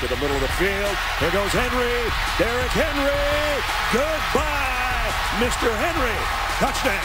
[0.00, 0.94] to the middle of the field.
[1.18, 1.90] Here goes Henry.
[2.38, 3.10] Derrick Henry.
[3.90, 5.10] Goodbye,
[5.42, 5.74] Mr.
[5.74, 6.14] Henry.
[6.62, 7.02] Touchdown.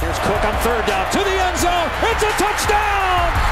[0.00, 1.90] Here's Cook on third down to the end zone.
[2.02, 3.51] It's a touchdown.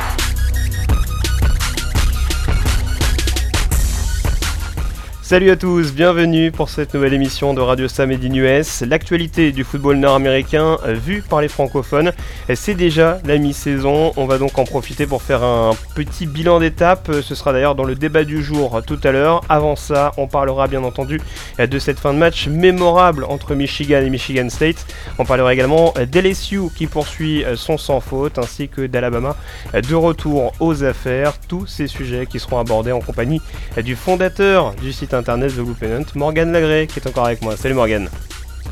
[5.31, 8.81] Salut à tous, bienvenue pour cette nouvelle émission de Radio Sam US.
[8.81, 12.11] L'actualité du football nord-américain euh, vue par les francophones,
[12.53, 14.13] c'est déjà la mi-saison.
[14.17, 17.11] On va donc en profiter pour faire un petit bilan d'étape.
[17.11, 19.43] Euh, ce sera d'ailleurs dans le débat du jour tout à l'heure.
[19.49, 21.21] Avant ça, on parlera bien entendu
[21.61, 24.85] euh, de cette fin de match mémorable entre Michigan et Michigan State.
[25.21, 29.37] On parlera également d'LSU qui poursuit son sans faute ainsi que d'Alabama
[29.75, 31.35] de retour aux affaires.
[31.47, 33.41] Tous ces sujets qui seront abordés en compagnie
[33.81, 37.57] du fondateur du site internet The Blue Pennant, Morgan Lagré, qui est encore avec moi.
[37.57, 38.09] Salut Morgan.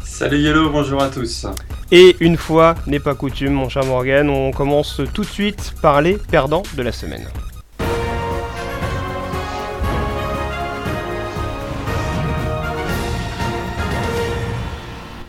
[0.02, 1.46] Salut Yellow, bonjour à tous.
[1.90, 6.00] Et une fois n'est pas coutume, mon cher Morgan, on commence tout de suite par
[6.00, 7.26] les perdants de la semaine.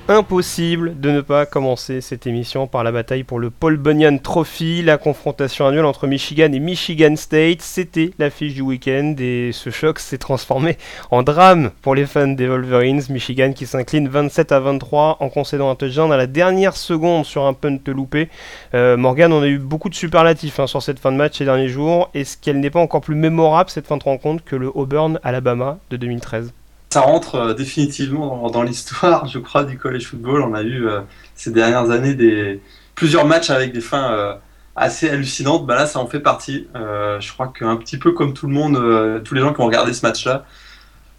[0.09, 4.81] Impossible de ne pas commencer cette émission par la bataille pour le Paul Bunyan Trophy,
[4.81, 7.61] la confrontation annuelle entre Michigan et Michigan State.
[7.61, 10.77] C'était l'affiche du week-end et ce choc s'est transformé
[11.11, 13.03] en drame pour les fans des Wolverines.
[13.09, 17.45] Michigan qui s'incline 27 à 23 en concédant un touchdown à la dernière seconde sur
[17.45, 18.29] un punt loupé.
[18.73, 21.45] Euh, Morgan, on a eu beaucoup de superlatifs hein, sur cette fin de match ces
[21.45, 22.09] derniers jours.
[22.15, 25.77] Est-ce qu'elle n'est pas encore plus mémorable cette fin de rencontre que le Auburn Alabama
[25.91, 26.51] de 2013
[26.91, 30.41] ça rentre euh, définitivement dans, l'histoire, je crois, du college football.
[30.41, 31.01] On a eu euh,
[31.35, 32.61] ces dernières années des,
[32.95, 34.33] plusieurs matchs avec des fins euh,
[34.75, 35.65] assez hallucinantes.
[35.65, 36.67] Bah là, ça en fait partie.
[36.73, 39.93] je crois qu'un petit peu comme tout le monde, tous les gens qui ont regardé
[39.93, 40.45] ce match-là,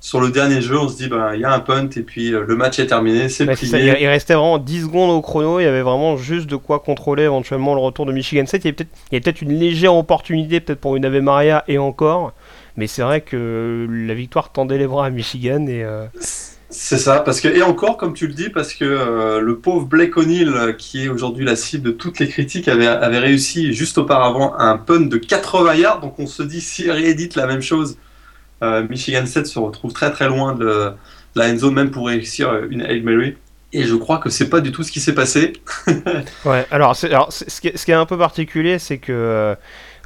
[0.03, 2.31] sur le dernier jeu, on se dit, bah, il y a un punt et puis
[2.31, 3.97] le match est terminé, c'est plié.
[4.00, 7.25] il restait vraiment 10 secondes au chrono, il y avait vraiment juste de quoi contrôler
[7.25, 8.65] éventuellement le retour de Michigan State.
[8.65, 8.77] Il y
[9.12, 12.33] avait peut-être une légère opportunité, peut-être pour une Ave Maria et encore.
[12.81, 15.85] Mais c'est vrai que la victoire tendait les bras à Michigan et.
[15.85, 16.07] Euh,
[16.71, 19.85] c'est ça, parce que et encore comme tu le dis, parce que euh, le pauvre
[19.85, 23.99] Blake O'Neill, qui est aujourd'hui la cible de toutes les critiques, avait, avait réussi juste
[23.99, 26.01] auparavant un punt de 80 yards.
[26.01, 27.99] Donc on se dit si réédite la même chose,
[28.63, 30.93] euh, Michigan 7 se retrouve très très loin de,
[31.35, 33.37] la end zone même pour réussir une Hail Mary.
[33.75, 35.53] Et je crois que c'est pas du tout ce qui s'est passé.
[36.47, 39.55] ouais, alors, alors ce, qui est, ce, qui est, un peu particulier, c'est que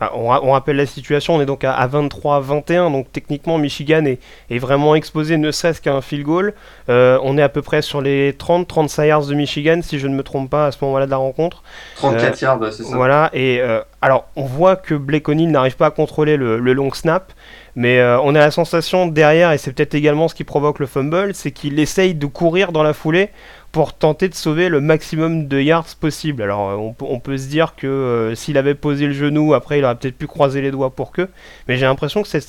[0.00, 4.94] ah, on, rappelle la situation, on est donc à, 23-21, donc techniquement Michigan est, vraiment
[4.94, 6.54] exposé ne serait-ce qu'à un field goal.
[6.88, 10.14] Euh, on est à peu près sur les 30-35 yards de Michigan, si je ne
[10.14, 11.62] me trompe pas à ce moment-là de la rencontre.
[11.96, 12.96] 34 euh, yards, c'est ça.
[12.96, 16.92] Voilà, et euh, alors on voit que Blake O'Neill n'arrive pas à contrôler le, long
[16.92, 17.32] snap,
[17.76, 21.34] mais on a la sensation derrière, et c'est peut-être également ce qui provoque le fumble,
[21.34, 23.30] c'est qu'il essaye de courir dans la foulée
[23.74, 26.42] pour tenter de sauver le maximum de yards possible.
[26.42, 29.84] Alors euh, on, peut se dire que euh, s'il avait posé le genou, après il
[29.84, 31.28] aurait peut-être pu croiser les doigts pour que,
[31.66, 32.40] mais j'ai l'impression que c'est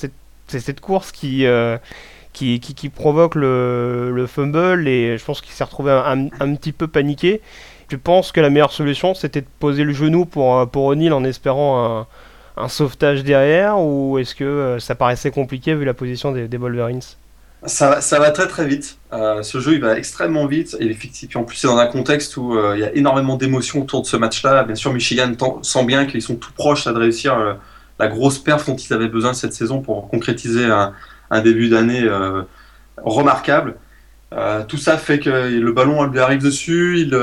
[0.46, 1.78] cette, course euh,
[2.32, 7.40] qui, qui, provoque le, fumble et je pense qu'il s'est retrouvé un, petit peu paniqué.
[7.88, 11.24] Je pense que la meilleure solution c'était de poser le genou pour, pour O'Neill en
[11.24, 12.06] espérant
[12.56, 17.02] un, sauvetage derrière ou est-ce que ça paraissait compliqué vu la position des, des Wolverines?
[17.64, 18.98] Ça, va très très vite.
[19.12, 22.36] Euh, ce jeu il va extrêmement vite et effectivement en plus c'est dans un contexte
[22.36, 24.64] où euh, il y a énormément d'émotions autour de ce match-là.
[24.64, 27.54] Bien sûr Michigan sent bien qu'ils sont tout proches de réussir euh,
[27.98, 30.92] la grosse perf dont ils avaient besoin cette saison pour concrétiser un,
[31.40, 32.06] début d'année
[32.98, 33.76] remarquable.
[34.68, 37.14] tout ça fait que le ballon lui arrive dessus, il,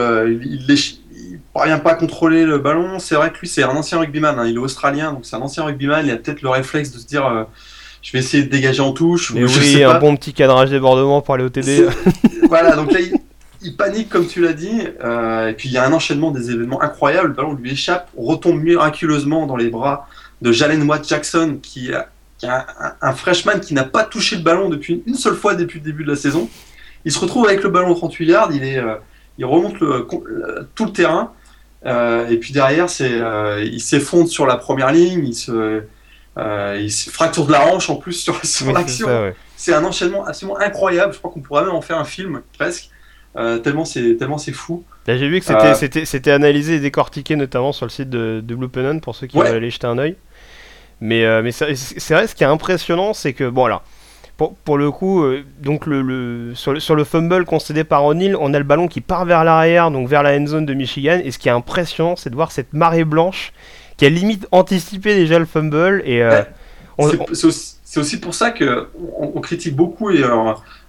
[0.41, 2.97] il, parvient pas à contrôler le ballon.
[2.97, 4.47] C'est vrai que lui c'est un ancien rugbyman, hein.
[4.47, 6.03] il est australien donc c'est un ancien rugbyman.
[6.07, 7.45] Il a peut-être le réflexe de se dire
[8.03, 9.34] je vais essayer de dégager en touche.
[9.34, 11.88] Mais oui, un bon petit cadrage débordement pour aller au TD.
[12.50, 13.00] voilà, donc là,
[13.62, 14.81] il, panique, comme tu l'as dit.
[15.02, 17.30] Euh, et puis, il y a un enchaînement des événements incroyables.
[17.30, 20.10] Le ballon lui échappe, retombe miraculeusement dans les bras
[20.42, 22.48] de Jalen Watt Jackson, qui, est
[23.01, 26.04] un, freshman qui n'a pas touché le ballon depuis une seule fois depuis le début
[26.04, 26.50] de la saison.
[27.06, 28.95] Il se retrouve avec le ballon 38 yards, il, est, euh,
[29.38, 31.31] il remonte tout le terrain.
[31.86, 33.22] Euh, et puis derrière, c'est,
[33.63, 35.83] il s'effondre sur la première ligne, il se,
[36.38, 38.13] euh, il se fracture de la hanche en plus
[38.44, 39.07] sur, l'action.
[39.56, 41.13] C'est un enchaînement absolument incroyable.
[41.13, 42.89] Je crois qu'on pourrait même en faire un film presque.
[43.35, 44.83] Euh, tellement c'est tellement c'est fou.
[45.07, 48.12] Là j'ai vu que c'était, euh, c'était, c'était analysé et décortiqué notamment sur le site
[48.12, 50.15] de, de Blue Pennon pour ceux qui veulent aller jeter un oeil.
[51.01, 53.83] Mais, mais c'est, vrai ce qui est impressionnant c'est que bon alors
[54.38, 55.25] pour, pour le coup
[55.62, 58.88] donc le, le, sur, le, sur le fumble concédé par O'Neill on a le ballon
[58.88, 61.51] qui part vers l'arrière donc vers la end zone de Michigan et ce qui est
[61.51, 63.51] impressionnant c'est de voir cette marée blanche
[64.03, 66.03] qui a limite anticipé déjà le fumble.
[66.05, 66.41] Et, euh,
[67.83, 70.23] c'est aussi, pour ça que on, critique beaucoup et,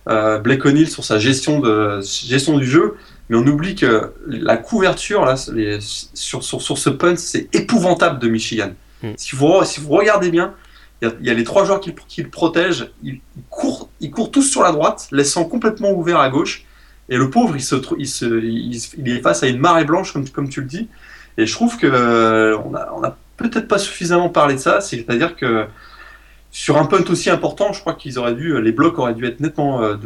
[0.08, 2.96] euh, Blake O'Neill sur sa gestion, de, gestion du jeu.
[3.28, 8.28] mais on oublie que la couverture là, sur, sur, sur, ce punt, c'est épouvantable de
[8.28, 8.72] Michigan.
[9.02, 9.12] Hmm.
[9.16, 10.52] Si, vous, si vous regardez bien,
[11.02, 14.42] il y, a les trois joueurs qui, qui le protègent, ils, courent, ils courent tous
[14.42, 16.64] sur la droite, laissant complètement ouvert à gauche.
[17.08, 20.28] Et le pauvre, il, se, il, se, il, est face à une marée blanche, comme,
[20.28, 20.88] comme tu le dis.
[21.38, 24.80] Et je trouve que euh, on a, peut-être pas suffisamment parlé de ça.
[24.80, 25.66] C'est-à-dire que
[26.52, 29.40] sur un punt aussi important, je crois qu'ils auraient dû, les blocs auraient dû être
[29.40, 29.96] nettement euh,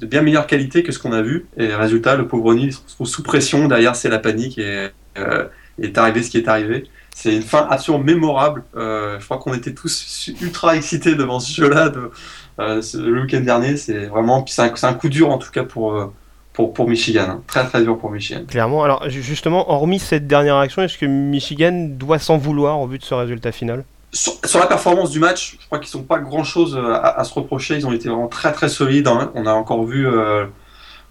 [0.00, 1.46] de, bien meilleure qualité que ce qu'on a vu.
[1.58, 3.68] Et résultat, le pauvre O'Neill se trouve sous pression.
[3.68, 4.88] Derrière, c'est la panique et
[5.18, 5.44] euh,
[5.80, 6.84] est arrivé ce qui est arrivé.
[7.14, 8.64] C'est une fin absolument mémorable.
[8.74, 12.10] je crois qu'on était tous ultra excités devant ce jeu-là de,
[12.58, 13.76] le week-end dernier.
[13.76, 16.12] C'est vraiment, c'est un, un, coup dur en tout cas pour
[16.52, 17.26] pour, pour Michigan.
[17.28, 17.42] Hein.
[17.46, 18.42] Très très dur pour Michigan.
[18.48, 18.82] Clairement.
[18.82, 23.04] Alors justement, hormis cette dernière action, est-ce que Michigan doit s'en vouloir au vu de
[23.04, 23.84] ce résultat final?
[24.12, 27.76] Sur, la performance du match, je crois qu'ils n'ont pas grand-chose euh, à, se reprocher.
[27.76, 29.06] Ils ont été vraiment très très solides.
[29.06, 29.30] Hein.
[29.36, 30.46] On a encore vu euh,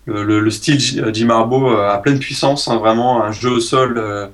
[0.06, 0.80] le, style
[1.14, 2.78] Jim Harbaugh euh, à pleine puissance, hein.
[2.78, 4.32] vraiment un jeu au sol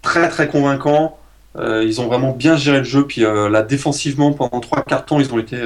[0.00, 1.16] très très convaincant.
[1.56, 3.06] ils ont vraiment bien géré le jeu.
[3.06, 5.60] Puis là, défensivement, pendant trois quarts temps, ils ont été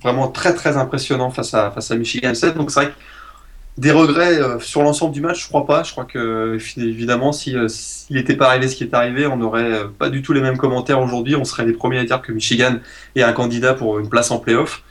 [0.00, 2.56] vraiment très très impressionnants face à, face à Michigan 7.
[2.56, 2.96] Donc c'est vrai que
[3.78, 5.82] des regrets euh, sur l'ensemble du match, je crois pas.
[5.82, 9.36] Je crois que évidemment, si euh, s'il n'était pas arrivé ce qui est arrivé, on
[9.36, 11.36] n'aurait euh, pas du tout les mêmes commentaires aujourd'hui.
[11.36, 12.76] On serait les premiers à dire que Michigan
[13.14, 14.82] est un candidat pour une place en playoff.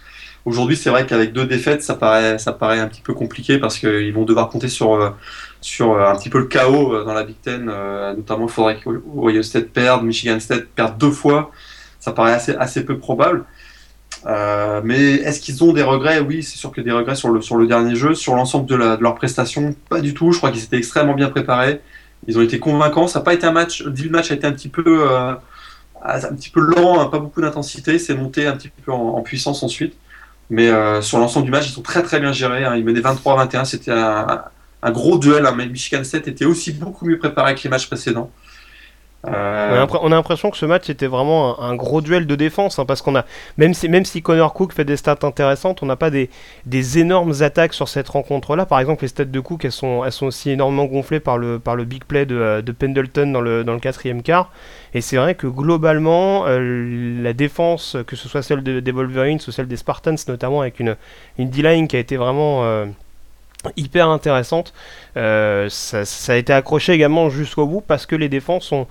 [0.46, 3.78] Aujourd'hui, c'est vrai qu'avec deux défaites, ça paraît, ça paraît un petit peu compliqué parce
[3.78, 5.16] qu'ils vont devoir compter sur,
[5.62, 7.66] sur un petit peu le chaos dans la Big Ten.
[7.66, 11.52] Notamment, il faudrait que Ohio State perde, Michigan State perde deux fois.
[12.00, 13.46] Ça paraît assez, assez peu probable.
[14.26, 16.20] Euh, mais est-ce qu'ils ont des regrets?
[16.20, 18.14] Oui, c'est sûr que des regrets sur le, sur le dernier jeu.
[18.14, 20.32] Sur l'ensemble de, de leur prestation, pas du tout.
[20.32, 21.82] Je crois qu'ils étaient extrêmement bien préparés.
[22.28, 23.08] Ils ont été convaincants.
[23.08, 23.84] Ça n'a pas été un match.
[23.84, 25.34] Le match a été un petit peu, euh,
[26.04, 28.00] un petit peu lent, hein, pas beaucoup d'intensité.
[28.00, 29.96] C'est monté un petit peu en, puissance ensuite.
[30.50, 32.66] Mais euh, sur l'ensemble du match, ils sont très très bien gérés.
[32.66, 32.76] Hein.
[32.76, 33.66] Ils menaient 23-21.
[33.66, 34.44] C'était un,
[34.92, 35.46] gros duel.
[35.46, 35.56] Hein.
[35.56, 38.32] Michigan 7 était aussi beaucoup mieux préparé que les matchs précédents.
[39.28, 42.86] Euh, on a l'impression que ce match était vraiment un, gros duel de défense, hein,
[42.86, 43.26] parce qu'on a,
[43.58, 46.30] même si, même Connor Cook fait des stats intéressantes, on n'a pas des,
[46.98, 48.66] énormes attaques sur cette rencontre-là.
[48.66, 52.26] Par exemple, les stats de Cook, elles sont, aussi énormément gonflées par le, big play
[52.26, 54.52] de, de Pendleton dans le, quatrième quart.
[54.94, 59.52] Et c'est vrai que globalement, euh, la défense, que ce soit celle des Wolverines ou
[59.52, 60.96] celle des Spartans, notamment avec une,
[61.38, 62.64] D-line qui a été vraiment...
[62.64, 62.86] Euh,
[63.76, 64.74] hyper intéressante.
[65.18, 68.88] Euh, ça, a été accroché également jusqu'au bout parce que les défenses ont,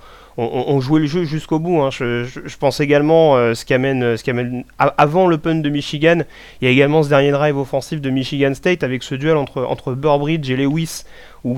[0.79, 1.81] joué le jeu jusqu'au bout.
[1.81, 1.89] Hein.
[1.91, 6.21] Je, pense également euh, ce qui amène, ce qui amène avant le punt de Michigan,
[6.61, 9.93] il y a également ce dernier drive offensif de Michigan State avec ce duel entre,
[9.93, 11.03] Burbridge et Lewis
[11.43, 11.57] où,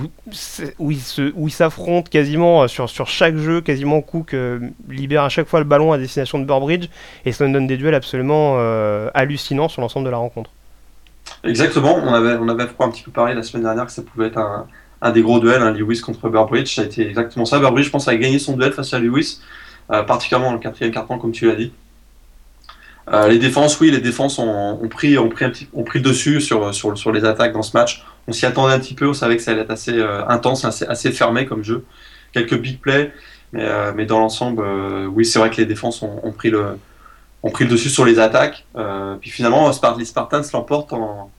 [0.89, 4.35] ils s'affrontent quasiment euh, sur, sur chaque jeu, quasiment Cook
[4.89, 6.87] libère à chaque fois le ballon à destination de Burbridge
[7.25, 8.57] et ça nous donne des duels absolument
[9.13, 10.49] hallucinants sur l'ensemble de la rencontre.
[11.43, 14.27] Exactement, on avait, on avait un petit peu parlé la semaine dernière que ça pouvait
[14.27, 14.67] être un,
[15.01, 17.59] un des gros duels, hein, Lewis contre Burbridge, ça a été exactement ça.
[17.59, 19.39] Burbridge, je pense, a gagné son duel face à Lewis,
[19.91, 21.71] euh, particulièrement dans le quatrième carton, comme tu l'as dit.
[23.11, 26.73] Euh, les défenses, oui, les défenses ont, pris, ont, pris ont pris le dessus sur,
[26.73, 28.05] sur, sur, les attaques dans ce match.
[28.27, 30.65] On s'y attendait un petit peu, on savait que ça allait être assez euh, intense,
[30.65, 31.83] assez, fermé comme jeu.
[32.31, 33.11] Quelques big plays,
[33.51, 34.63] mais, mais dans l'ensemble,
[35.07, 36.77] oui, c'est vrai que les défenses ont, pris le,
[37.43, 38.65] ont pris le dessus sur les attaques.
[39.19, 41.31] puis finalement, les Spartans l'emportent en,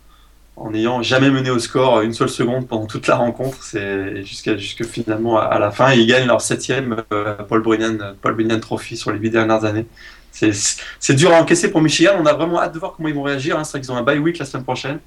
[0.70, 3.62] n'ayant jamais mené au score une seule seconde pendant toute la rencontre.
[3.62, 5.92] C'est jusqu'à jusque finalement à, la fin.
[5.92, 9.86] Ils gagnent leur septième euh, Paul Brennan Paul Trophy sur les huit dernières années.
[10.30, 12.12] C'est dur à encaisser pour Michigan.
[12.18, 13.58] On a vraiment hâte de voir comment ils vont réagir.
[13.58, 13.64] Hein.
[13.64, 14.98] C'est vrai qu'ils ont un bye week la semaine prochaine.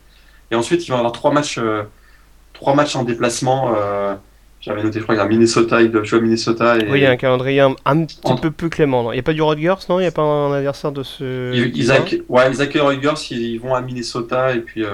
[0.52, 1.84] Et ensuite, ils vont avoir trois matchs, euh,
[2.54, 3.74] trois matchs en déplacement.
[4.68, 6.78] Euh, j'avais noté, je crois, il y a Minnesota, ils doivent jouer à Minnesota.
[6.78, 6.90] Et...
[6.90, 7.74] Oui, il y a un calendrier un,
[8.06, 9.12] petit peu plus clément.
[9.12, 10.00] Il n'y a pas du Rutgers, non?
[10.00, 11.54] Il n'y a pas un adversaire de ce.
[11.54, 14.86] Ils, accueillent, ouais, ils accueillent Rutgers, ils, vont à Minnesota et puis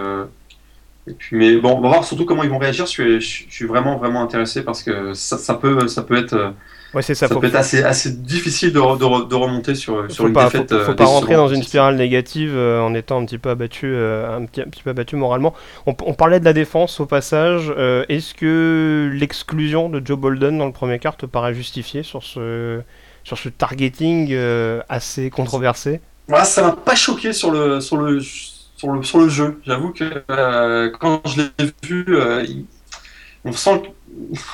[1.32, 2.86] mais bon, on va voir surtout comment ils vont réagir.
[2.86, 6.54] Je suis, je suis vraiment, vraiment intéressé parce que ça, ça peut, ça peut être.
[6.94, 7.16] Ouais, ça.
[7.16, 10.74] ça peut être assez, assez difficile de, de, de remonter sur, sur une pas, défaite.
[10.74, 13.88] Faut, faut pas rentrer dans une spirale négative euh, en étant un petit peu abattu,
[13.88, 15.54] euh, un, petit, un, petit, peu abattu moralement.
[15.86, 17.74] On, on, parlait de la défense au passage.
[17.78, 22.24] Euh, est-ce que l'exclusion de Joe Bolden dans le premier quart te paraît justifiée sur
[22.24, 22.82] ce,
[23.24, 24.36] sur ce targeting
[24.90, 26.02] assez controversé?
[26.28, 28.20] Ouais, Ça m'a pas choqué sur le, sur le
[28.82, 29.62] sur le, sur le jeu.
[29.66, 32.44] J'avoue que euh, quand je l'ai vu, euh,
[33.46, 33.84] on sent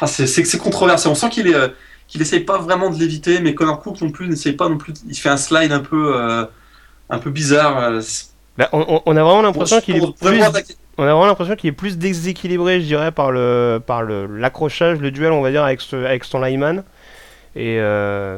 [0.01, 1.08] ah, c'est controversé.
[1.08, 1.70] On sent qu'il est euh,
[2.07, 4.93] qu'il essaye pas vraiment de l'éviter, mais Connor Cook non plus n'essaye pas non plus.
[5.07, 6.15] Il fait un slide un peu
[7.09, 7.91] un peu bizarre.
[8.57, 10.41] Bah, on, on, a vraiment l'impression qu'il est plus,
[10.97, 14.99] on a vraiment l'impression qu'il est plus déséquilibré, je dirais, par le par le l'accrochage,
[14.99, 16.83] le duel, on va dire, avec avec son lineman.
[17.55, 17.79] Et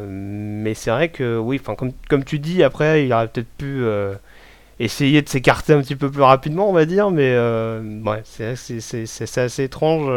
[0.08, 3.84] mais c'est vrai que oui, enfin comme comme tu dis, après, il aurait peut-être pu
[4.80, 7.12] essayer de s'écarter un petit peu plus rapidement, on va dire.
[7.12, 10.08] Mais euh, ouais, c'est assez étrange.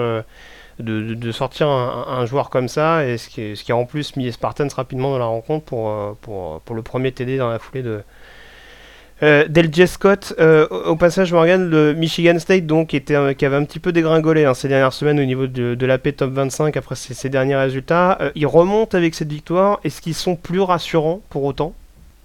[0.88, 4.16] Euh, de, sortir un, joueur comme ça, et ce qui, ce qui a en plus
[4.16, 7.58] mis les Spartans rapidement dans la rencontre pour, pour, pour le premier TD dans la
[7.58, 8.02] foulée de,
[9.22, 9.86] euh, Del J.
[9.86, 13.92] Scott, euh, au passage, Morgan, le Michigan State, donc, était, qui avait un petit peu
[13.92, 17.54] dégringolé hein, ces dernières semaines au niveau de, de l'AP Top 25 après ces, derniers
[17.54, 18.18] résultats.
[18.20, 19.78] Euh, ils remontent avec cette victoire.
[19.84, 21.72] Est-ce qu'ils sont plus rassurants pour autant?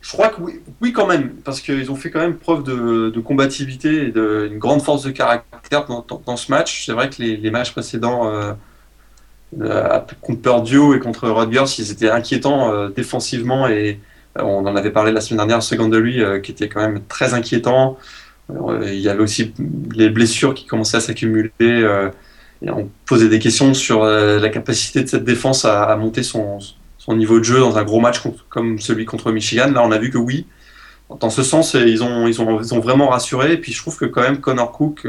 [0.08, 3.20] Je crois que oui, oui quand même, parce qu'ils ont fait quand même preuve de,
[3.20, 6.86] combativité et d'une grande force de caractère dans, ce match.
[6.86, 8.32] C'est vrai que les, matchs précédents
[10.22, 14.00] contre Purdue et contre Rutgers, ils étaient inquiétants défensivement et
[14.44, 17.98] on en avait parlé la semaine dernière, secondary, euh, qui était quand même très inquiétant.
[18.50, 19.54] Euh, il y avait aussi
[19.94, 21.52] les blessures qui commençaient à s'accumuler.
[21.62, 22.10] Euh,
[22.62, 26.58] et on posait des questions sur la capacité de cette défense à, monter son,
[27.16, 29.72] niveau de jeu dans un gros match comme celui contre Michigan.
[29.72, 30.46] Là, on a vu que oui.
[31.20, 33.54] Dans ce sens, ils ont, vraiment rassuré.
[33.54, 35.08] Et puis, je trouve que quand même, Connor Cook,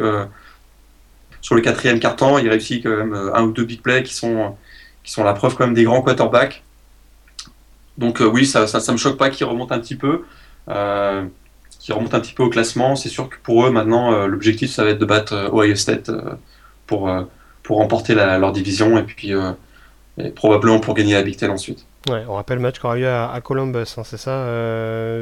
[1.41, 4.55] sur le quatrième quart-temps, il réussit quand même un ou deux big plays qui sont,
[5.03, 6.63] qui sont la preuve quand même des grands quarterbacks.
[7.99, 10.25] Donc euh, oui, ça, ça, me choque pas qu'ils remontent un petit peu,
[10.69, 11.25] euh,
[11.81, 12.95] qu'ils remontent un petit peu au classement.
[12.95, 16.11] C'est sûr que pour eux maintenant, euh, l'objectif ça va être de battre Ohio State
[16.87, 17.11] pour
[17.63, 19.33] pour remporter leur division et puis
[20.37, 21.85] probablement pour gagner la Big Ten ensuite.
[22.09, 24.45] Ouais, on rappelle le match qu'on aura eu à, Columbus, hein, c'est ça,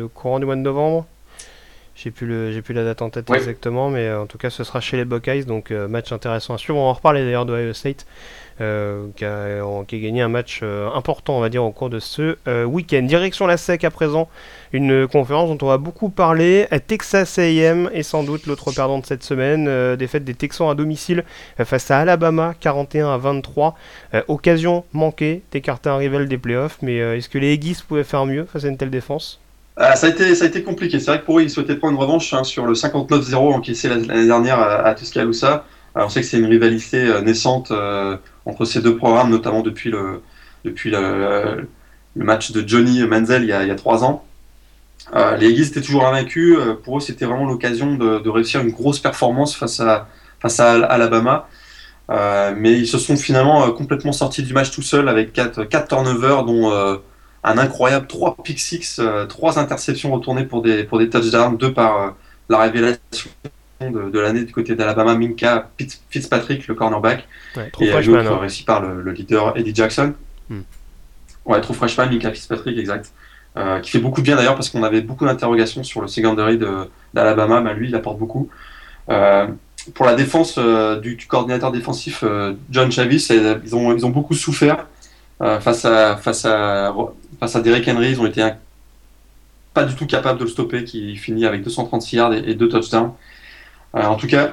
[0.03, 1.07] au courant du mois de novembre?
[1.95, 4.63] J'ai plus, le, j'ai plus la date en tête exactement, mais en tout cas, ce
[4.63, 6.79] sera chez les Buckeyes, donc match intéressant à suivre.
[6.79, 8.07] On va en reparler d'ailleurs d'Ohio State.
[8.63, 12.39] Euh, qui, a, gagné un match euh, important, on va dire, au cours de ce
[12.49, 13.03] euh, week-end.
[13.03, 14.31] Direction la SEC à présent,
[14.73, 16.67] une conférence dont on va beaucoup parler.
[16.87, 19.97] Texas AM est sans doute l'autre perdant de cette semaine.
[19.97, 21.25] défaite des Texans à domicile
[21.63, 23.75] face à Alabama, 41 à 23.
[24.29, 28.47] occasion manquée d'écarter un rival des playoffs, mais est-ce que les Aggies pouvaient faire mieux
[28.47, 29.41] face à une telle défense?
[29.77, 30.99] Ah, ça, a été, compliqué.
[30.99, 33.89] C'est vrai que pour eux, ils souhaitaient prendre une revanche hein, sur le 59-0 encaissé
[33.89, 35.67] l'année dernière à, à Tuscaloosa.
[35.97, 37.73] Alors, on sait que c'est une rivalité naissante
[38.45, 40.23] entre ces deux programmes, notamment depuis le,
[40.65, 41.67] depuis le,
[42.15, 44.25] match de Johnny Manziel il y a, trois ans.
[45.15, 46.57] Euh, les Eagles étaient toujours invaincus.
[46.59, 50.09] Euh, pour eux, c'était vraiment l'occasion de, réussir une grosse performance face à,
[50.41, 51.49] face à Alabama.
[52.09, 55.89] Euh, mais ils se sont finalement complètement sortis du match tout seuls avec 4, quatre
[55.89, 56.73] turnovers, dont
[57.45, 62.17] un incroyable 3 pick 6, 3 interceptions retournées pour des, pour des touchdowns, deux par
[62.49, 63.31] la révélation
[63.81, 65.71] de, l'année du côté d'Alabama, Minka
[66.11, 67.27] Fitzpatrick, le cornerback,
[67.81, 68.39] et l'autre hein.
[68.41, 70.15] réussi par le, leader Eddie Jackson.
[70.49, 70.61] Hmm.
[71.45, 73.13] Ouais, trop freshman, Minka Fitzpatrick, exact.
[73.57, 76.59] Euh, qui fait beaucoup de bien d'ailleurs parce qu'on avait beaucoup d'interrogations sur le secondary
[77.15, 78.51] d'Alabama, mais lui il apporte beaucoup.
[79.09, 79.47] Euh,
[79.95, 82.23] pour la défense euh, du, coordinateur défensif
[82.71, 83.29] John Chavis,
[83.65, 84.87] ils ont, ils ont beaucoup souffert
[85.39, 86.95] face, à, face, à,
[87.41, 88.11] face à Derrick Henry.
[88.11, 88.47] Ils ont été
[89.73, 92.69] pas du tout capables de le stopper, qui finit avec 236 yards et, et deux
[92.69, 93.13] touchdowns.
[93.97, 94.53] Euh, en tout cas,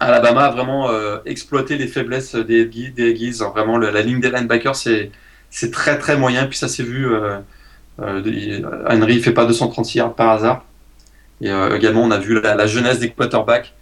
[0.00, 3.38] Alabama a vraiment euh, exploité les faiblesses des, des Aggies.
[3.54, 5.10] Vraiment, la ligne des linebackers, c'est,
[5.72, 6.46] très très moyen.
[6.46, 7.06] Puis ça s'est vu.
[7.06, 7.38] Euh,
[7.98, 10.64] Henry ne fait pas 236 yards par hasard.
[11.42, 13.74] Et également, on a vu la, jeunesse des quarterbacks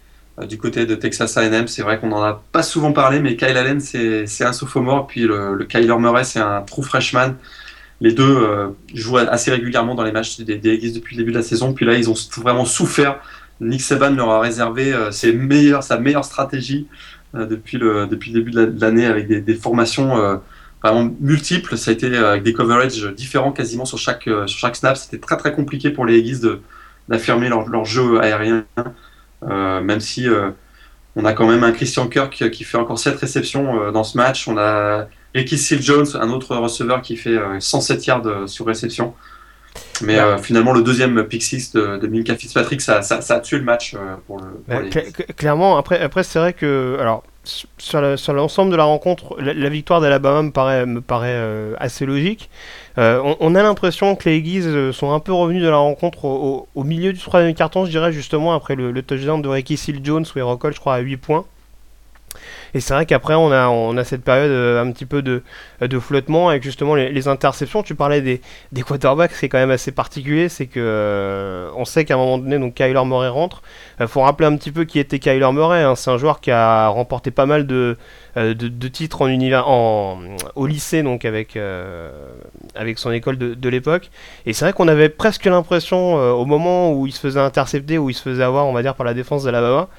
[0.47, 1.67] du côté de Texas A&M.
[1.67, 5.07] C'est vrai qu'on n'en a pas souvent parlé, mais Kyle Allen, c'est, un sophomore.
[5.07, 7.35] Puis le, le Kyler Murray, c'est un true freshman.
[8.01, 11.43] Les deux jouent assez régulièrement dans les matchs des, des depuis le début de la
[11.43, 11.73] saison.
[11.73, 13.19] Puis là, ils ont vraiment souffert
[13.61, 16.87] Nick Saban leur a réservé euh, sa meilleure stratégie
[17.35, 20.37] euh, depuis, le, début de l'année avec des, formations euh,
[20.81, 21.77] vraiment multiples.
[21.77, 24.29] Ça a été avec des coverages différents quasiment sur chaque,
[24.75, 24.97] snap.
[24.97, 26.41] C'était très très compliqué pour les Aggies
[27.07, 28.65] d'affirmer leur, leur, jeu aérien,
[29.41, 30.27] même si
[31.15, 34.47] on a quand même un Christian Kirk qui fait encore 7 réceptions dans ce match.
[34.47, 39.13] On a Ricky Seal Jones, un autre receveur qui fait 107 yards sur réception.
[40.01, 43.57] Mais euh, finalement, le deuxième pick 6 de, de Minka Fitzpatrick, ça, ça, a tué
[43.57, 45.33] le match euh, pour le.
[45.33, 46.97] clairement, après, après c'est vrai que.
[46.99, 52.05] Alors, sur l'ensemble de la rencontre, la, victoire d'Alabama me paraît, me paraît euh, assez
[52.05, 52.49] logique.
[52.97, 57.13] On, a l'impression que les Aggies sont un peu revenus de la rencontre au, milieu
[57.13, 60.43] du troisième carton, je dirais, justement, après le, touchdown de Ricky Seal Jones, où il
[60.43, 61.45] recolle, je crois, à 8 points.
[62.73, 65.43] Et c'est vrai qu'après, on a, on a cette période euh, un petit peu de,
[65.81, 67.83] de flottement avec justement les, interceptions.
[67.83, 70.49] Tu parlais des, des quarterbacks, c'est quand même assez particulier.
[70.49, 73.61] C'est que euh, on sait qu'à un moment donné, donc Kyler Murray rentre.
[73.99, 75.83] Il euh, faut rappeler un petit peu qui était Kyler Murray.
[75.83, 75.95] Hein.
[75.95, 77.97] C'est un joueur qui a remporté pas mal de,
[78.35, 80.19] de, titres en univers, en,
[80.55, 81.57] au lycée, donc avec,
[82.75, 84.09] avec son école de, de l'époque.
[84.45, 88.09] Et c'est vrai qu'on avait presque l'impression, au moment où il se faisait intercepter, où
[88.09, 89.89] il se faisait avoir, on va dire, par la défense d'Alabama,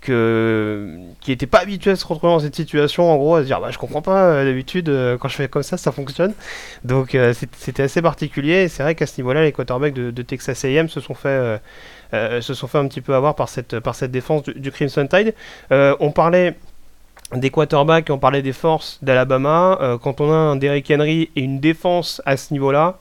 [0.00, 3.60] qui n'était pas habitué à se retrouver dans cette situation, en gros, à se dire
[3.60, 6.34] bah, je comprends pas, euh, d'habitude, euh, quand je fais comme ça, ça fonctionne.
[6.84, 10.64] Donc euh, c'était assez particulier, et c'est vrai qu'à ce niveau-là, les quarterbacks de, Texas
[10.64, 11.60] AM se sont fait.
[12.12, 15.34] se sont fait un petit peu avoir par cette, par cette défense du, Crimson Tide.
[15.70, 16.54] on parlait
[17.34, 19.98] des quarterbacks, on parlait des forces d'Alabama.
[20.02, 22.98] Quand on a un Derrick Henry et une défense à ce niveau-là,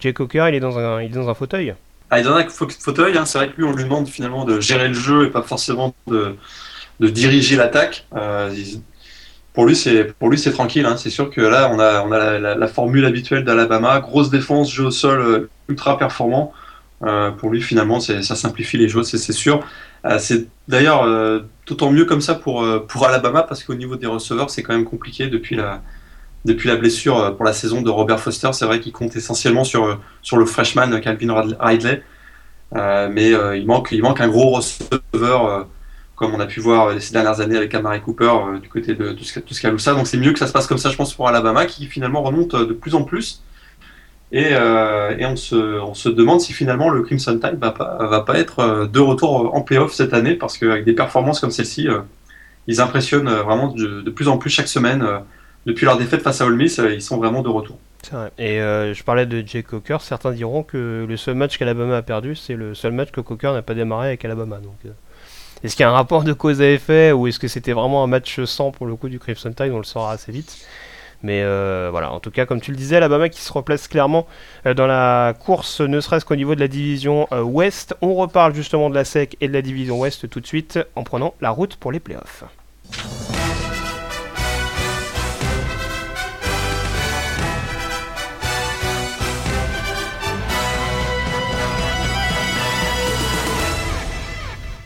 [0.00, 1.74] Jay Cocker, il est dans un, il est dans un fauteuil.
[2.10, 3.16] Ah, est dans un fauteuil.
[3.18, 3.26] Hein.
[3.26, 5.94] C'est vrai que lui, on lui demande finalement de gérer le jeu et pas forcément
[6.06, 6.36] de,
[7.00, 8.06] diriger l'attaque.
[8.16, 8.50] Euh,
[9.58, 10.86] pour lui, c'est pour lui c'est tranquille.
[10.86, 10.96] Hein.
[10.96, 14.84] C'est sûr que là, on a on a la, formule habituelle d'Alabama, grosse défense, jeu
[14.84, 16.52] au sol euh, ultra performant.
[17.02, 19.66] Euh, pour lui, finalement, ça simplifie les choses, c'est sûr.
[20.04, 21.06] Euh, c'est d'ailleurs
[21.66, 24.84] d'autant mieux comme ça pour pour Alabama parce qu'au niveau des receveurs, c'est quand même
[24.84, 25.82] compliqué depuis la
[26.44, 28.50] depuis la blessure pour la saison de Robert Foster.
[28.52, 32.02] C'est vrai qu'il compte essentiellement sur sur le freshman Calvin Ridley,
[32.72, 35.66] mais il manque il manque un gros receveur
[36.18, 39.12] comme on a pu voir ces dernières années avec Amari Cooper euh, du côté de
[39.12, 39.94] Tuscaloosa.
[39.94, 42.22] Donc c'est mieux que ça se passe comme ça, je pense, pour Alabama, qui finalement
[42.22, 43.42] remonte euh, de plus en plus.
[44.32, 47.96] Et, euh, et on, se, on, se, demande si finalement le Crimson Tide va pas,
[48.06, 51.88] va pas être de retour en playoff cette année, parce qu'avec des performances comme celle-ci,
[52.66, 55.06] ils impressionnent vraiment de, de, plus en plus chaque semaine.
[55.68, 57.78] Depuis leur défaite face à Ole Miss, ils sont vraiment de retour.
[58.38, 62.34] Et je parlais de Jay Cocker, certains diront que le seul match qu'Alabama a perdu,
[62.34, 64.56] c'est le seul match que Cocker n'a pas démarré avec Alabama.
[64.56, 64.92] Donc,
[65.62, 68.04] est-ce qu'il y a un rapport de cause à effet ou est-ce que c'était vraiment
[68.04, 69.72] un match sans pour le coup du Crimson Tide?
[69.72, 70.66] On le saura assez vite.
[71.22, 74.26] Mais euh, voilà, en tout cas, comme tu le disais, Alabama qui se replace clairement
[74.66, 77.96] euh, dans la course, ne serait-ce qu'au niveau de la division euh, Ouest.
[78.02, 81.02] On reparle justement de la SEC et de la division Ouest tout de suite en
[81.02, 82.44] prenant la route pour les playoffs.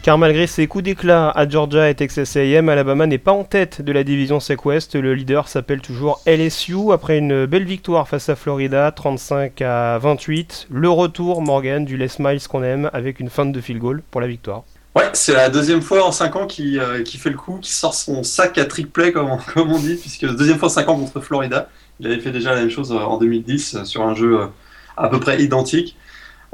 [0.02, 3.82] Car malgré ses coups d'éclat à Georgia et Texas A&M, Alabama n'est pas en tête
[3.82, 4.96] de la division SEC West.
[4.96, 10.66] Le leader s'appelle toujours LSU après une belle victoire face à Florida, 35 à 28.
[10.72, 14.20] Le retour, Morgan, du Les Miles qu'on aime avec une fin de field goal pour
[14.20, 14.64] la victoire.
[14.96, 17.72] Ouais, c'est la deuxième fois en 5 ans qui, euh, qui fait le coup, qui
[17.72, 20.96] sort son sac à trick play, comme, on dit, puisque deuxième fois en 5 ans
[20.98, 21.68] contre Florida.
[22.00, 24.48] Il avait fait déjà la même chose euh, en 2010 euh, sur un jeu
[24.96, 25.96] à peu près identique.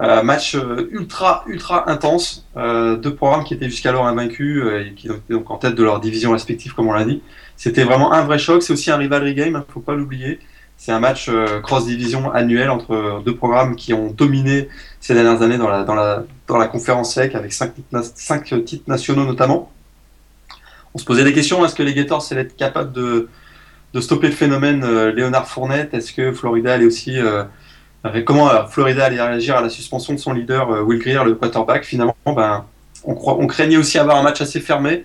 [0.00, 5.08] Euh, match euh, ultra ultra intense, euh, deux programmes qui étaient jusqu'alors invaincus et qui
[5.08, 7.20] étaient donc en tête de leur division respective comme on l'a dit.
[7.56, 8.62] C'était vraiment un vrai choc.
[8.62, 10.38] C'est aussi un rivalry game, hein, faut pas l'oublier.
[10.76, 11.28] C'est un match
[11.64, 14.68] cross division annuel entre deux programmes qui ont dominé
[15.00, 17.72] ces dernières années dans la dans la dans la conférence SEC avec cinq,
[18.14, 19.72] cinq titres nationaux notamment.
[20.94, 21.64] On se posait des questions.
[21.64, 23.28] Est-ce que les Gators allaient être capables de
[23.94, 25.92] de stopper le phénomène Léonard Fournette?
[25.94, 27.18] Est-ce que Florida allait aussi
[28.24, 31.34] comment euh, Florida allait réagir à la suspension de son leader euh, Will Greer, le
[31.34, 31.84] quarterback.
[31.84, 32.64] Finalement, ben,
[33.04, 35.04] on, craignait aussi avoir un match assez fermé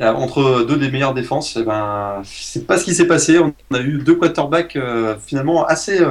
[0.00, 1.58] euh, entre deux des meilleures défenses.
[1.58, 3.38] Ben, c'est pas ce qui s'est passé.
[3.38, 4.78] On a eu deux quarterbacks
[5.24, 6.04] finalement assez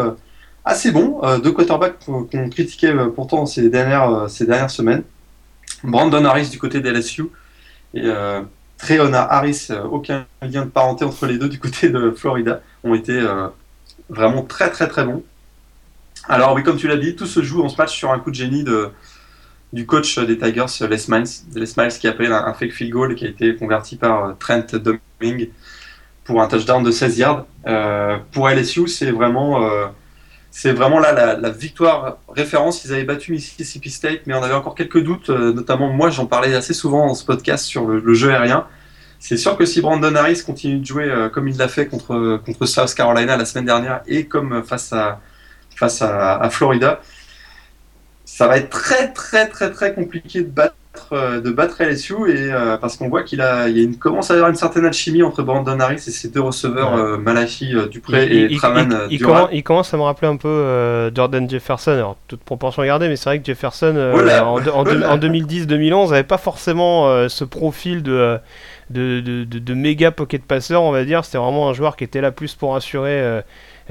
[0.67, 5.03] assez bons, deux quarterbacks qu'on critiquait pourtant ces dernières ces dernières semaines.
[5.83, 7.25] Brandon Harris du côté des LSU
[7.93, 8.09] et
[8.77, 13.21] Treona Harris, aucun lien de parenté entre les deux du côté de Florida, ont été
[14.09, 15.23] vraiment très très très bons.
[16.27, 18.31] Alors oui, comme tu l'as dit, tout se joue dans ce match sur un coup
[18.31, 18.65] de génie
[19.73, 23.15] du coach des Tigers, Les Miles, Les Miles qui appelle un, un, fake field goal
[23.15, 25.49] qui a été converti par euh, Trent Doming
[26.23, 27.45] pour un touchdown de 16 yards.
[27.67, 29.85] Euh, pour LSU, c'est vraiment, euh,
[30.49, 32.85] c'est vraiment là la, victoire référence.
[32.85, 36.55] Ils avaient battu Mississippi State, mais on avait encore quelques doutes, notamment moi, j'en parlais
[36.55, 38.65] assez souvent dans ce podcast sur le, jeu aérien.
[39.19, 42.65] C'est sûr que si Brandon Harris continue de jouer comme il l'a fait contre, contre
[42.65, 45.19] South Carolina la semaine dernière et comme face à
[45.75, 47.01] face à, Florida.
[48.25, 50.75] Ça va être très très très très compliqué de battre
[51.11, 53.97] euh, de battre LSU et euh, parce qu'on voit qu'il a il y a une,
[53.97, 57.01] commence à y avoir une certaine alchimie entre Brandon Harris et ses deux receveurs ouais.
[57.01, 61.91] Euh, Malachi Dupré et Traman il, il, commence à me rappeler un peu Jordan Jefferson
[61.91, 67.29] alors toute proportion gardée mais c'est vrai que Jefferson en, en 2010-2011 avait pas forcément
[67.29, 68.37] ce profil de
[68.89, 72.03] de, de, de, de, méga pocket passeur on va dire c'était vraiment un joueur qui
[72.03, 73.41] était là plus pour assurer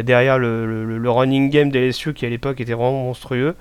[0.02, 3.54] derrière le, running game des LSU qui à l'époque était vraiment monstrueux.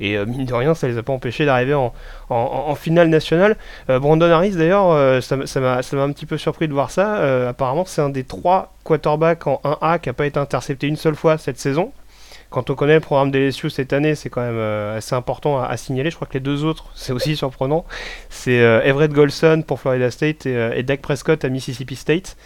[0.00, 1.92] Et euh, mine de rien, ça les a pas empêchés d'arriver en,
[2.30, 3.56] en, finale nationale.
[3.90, 7.48] Euh, Brandon Harris, d'ailleurs, euh, ça m'a un petit peu surpris de voir ça.
[7.48, 11.16] apparemment, c'est un des trois quarterbacks en 1A qui n'a pas été intercepté une seule
[11.16, 11.92] fois cette saison.
[12.48, 14.58] Quand on connaît le programme des LSU cette année, c'est quand même
[14.96, 16.10] assez important à, signaler.
[16.10, 17.84] Je crois que les deux autres, c'est aussi surprenant.
[18.28, 22.36] C'est Everett Golson pour Florida State et, et Dak Prescott à Mississippi State.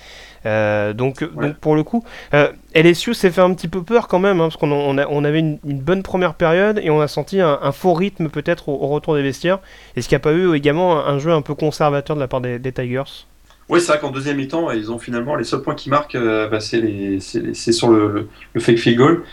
[0.46, 1.24] Euh, donc,
[1.61, 2.04] pour le coup,
[2.35, 5.40] euh, LSU s'est fait un petit peu peur quand même, hein, parce qu'on on, avait
[5.40, 9.22] une, bonne première période et on a senti un, faux rythme peut-être au, retour des
[9.22, 9.61] vestiaires.
[9.96, 12.40] Est-ce qu'il n'y a pas eu également un, jeu un peu conservateur de la part
[12.40, 13.26] des, Tigers?
[13.70, 16.48] Oui, c'est vrai qu'en deuxième mi-temps, ils ont finalement les seuls points qui marquent, euh,
[16.48, 18.28] bah, c'est sur le,
[18.59, 19.24] fake field goal.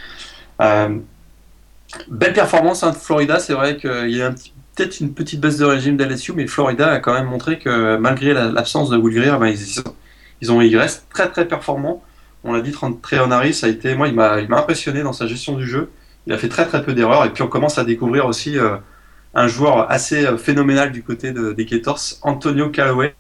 [2.10, 4.32] belle performance hein, de Florida, c'est vrai qu'il y a
[4.76, 8.34] peut-être une petite baisse de régime d'LSU, mais Florida a quand même montré que malgré
[8.34, 9.58] l'absence de Will Greer, bah, ils,
[10.42, 12.04] ils, ont, restent très très performants.
[12.44, 15.68] On l'a dit, Treon Harris a été, moi, il m'a impressionné dans sa gestion du
[15.68, 15.90] jeu.
[16.28, 17.26] Il a fait très très peu d'erreurs.
[17.26, 18.78] Et puis on commence à découvrir aussi euh,
[19.34, 23.16] un joueur assez euh, phénoménal du côté des Gators, Antonio Callaway,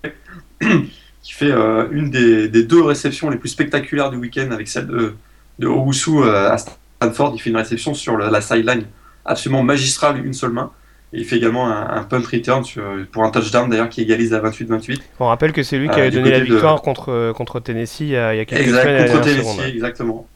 [0.61, 5.13] qui fait euh, une des, deux réceptions les plus spectaculaires du week-end avec celle de,
[5.59, 7.33] de Owusu à Stanford.
[7.35, 8.85] Il fait une réception sur la sideline
[9.25, 10.71] absolument magistrale, une seule main.
[11.13, 12.63] Il fait également un, punt return
[13.11, 15.01] pour un touchdown d'ailleurs qui égalise à 28-28.
[15.19, 18.15] On rappelle que c'est lui qui avait donné la victoire contre, contre Tennessee il y
[18.15, 19.11] a, quelques exact, semaines.
[19.11, 20.27] Contre Tennessee, exactement.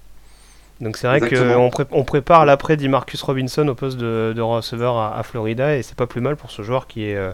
[0.81, 5.75] Donc c'est vrai qu'on on prépare l'après Marcus Robinson au poste de, receveur à, Florida
[5.75, 7.31] et c'est pas plus mal pour ce joueur qui est, euh,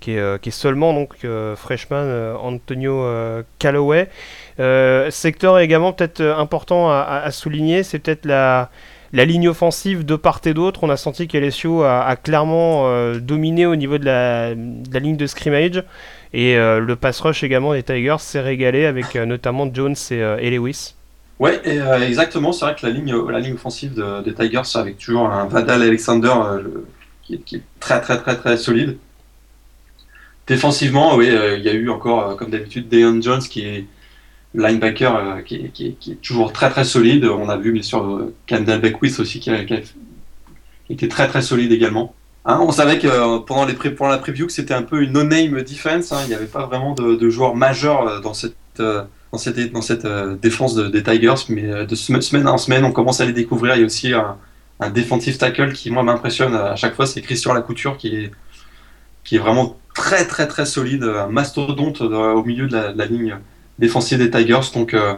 [0.00, 3.06] qui est, euh, qui est seulement donc euh, freshman Antonio
[3.60, 4.08] Callaway.
[5.10, 8.70] secteur également peut-être important à, souligner, c'est peut-être la,
[9.12, 10.84] la ligne offensive de part et d'autre.
[10.84, 15.82] On a senti qu'LSU a, clairement dominé au niveau de la, ligne de scrimmage
[16.32, 20.94] et le pass rush également des Tigers s'est régalé avec notamment Jones et Lewis.
[21.42, 22.52] Euh, exactement.
[22.52, 26.86] C'est vrai que la ligne, offensive des Tigers, avec toujours un Vadal Alexander euh,
[27.22, 28.98] qui, est, très très très très solide.
[30.46, 33.84] Défensivement, oui, euh, il y a eu encore, comme d'habitude, Deion Jones qui est
[34.56, 37.24] linebacker qui, est, toujours très très solide.
[37.24, 39.50] On a vu bien sûr Kendall Beckwith aussi qui,
[40.90, 42.14] était très très solide également.
[42.44, 45.62] Hein, on savait que pendant, les pendant la preview que c'était un peu une no-name
[45.62, 46.12] defense.
[46.12, 46.20] Hein.
[46.24, 48.54] il n'y avait pas vraiment de, de joueurs majeurs dans cette
[49.32, 49.38] dans
[49.82, 53.32] cette, euh, défense des Tigers, mais euh, de semaine en semaine, on commence à les
[53.32, 53.74] découvrir.
[53.76, 54.36] Il y a aussi un,
[54.80, 58.30] un defensive tackle qui, moi, m'impressionne à chaque fois, c'est Christian Lacouture qui est,
[59.24, 63.36] qui est vraiment très, très, très solide, un mastodonte au milieu de la, ligne
[63.78, 64.72] défensive des Tigers.
[64.74, 65.14] Donc, euh,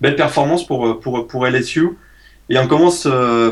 [0.00, 1.90] belle performance pour, pour, pour LSU.
[2.50, 3.06] Et on commence,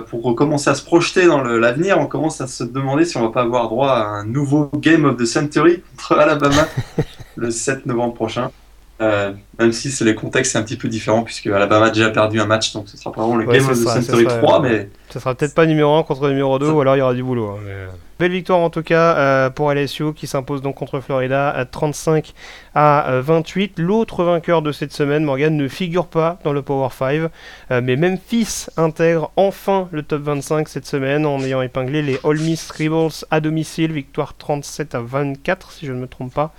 [0.09, 3.29] pour commencer à se projeter dans l'avenir, on commence à se demander si on va
[3.29, 6.67] pas avoir droit à un nouveau Game of the Century contre Alabama
[7.37, 8.51] le 7 novembre prochain.
[9.03, 12.09] Euh, même si c'est les contextes c'est un petit peu différent puisque Alabama a déjà
[12.09, 15.21] perdu un match donc ce sera vraiment le Game of the Century 3 mais ça
[15.21, 17.51] sera peut-être pas numéro 1 contre numéro 2 ou alors il y aura du boulot
[17.51, 17.89] hein, euh.
[18.19, 22.33] belle victoire en tout cas euh, pour LSU qui s'impose donc contre Florida à 35
[22.75, 27.31] à 28 l'autre vainqueur de cette semaine Morgan ne figure pas dans le Power 5
[27.83, 32.71] mais Memphis intègre enfin le top 25 cette semaine en ayant épinglé les Ole Miss
[32.71, 33.93] Rebels à domicile.
[33.93, 36.55] Victoire 37 à 24 si je ne me trompe pas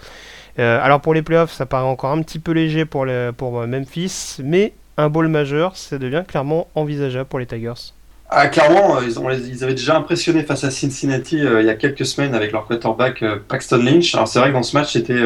[0.59, 3.05] euh, alors pour les playoffs, ça paraît encore un petit peu léger pour,
[3.37, 7.93] pour euh, Memphis, mais un bowl majeur, ça devient clairement envisageable pour les Tigers.
[8.29, 11.75] Ah, clairement, ils, ont, ils, avaient déjà impressionné face à Cincinnati euh, il y a
[11.75, 14.15] quelques semaines avec leur quarterback Paxton Lynch.
[14.15, 15.23] Alors c'est vrai que dans ce match, c'était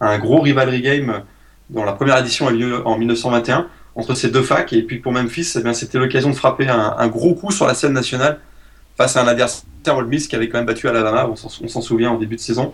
[0.00, 1.22] un gros rivalry game
[1.70, 4.72] dont la première édition a lieu en 1921 entre ces deux facs.
[4.72, 7.92] Et puis pour Memphis, eh c'était l'occasion de frapper un, gros coup sur la scène
[7.92, 8.40] nationale
[8.96, 9.64] face à un adversaire
[9.96, 12.72] Ole Miss qui avait quand même battu Alabama, on s'en souvient en début de saison.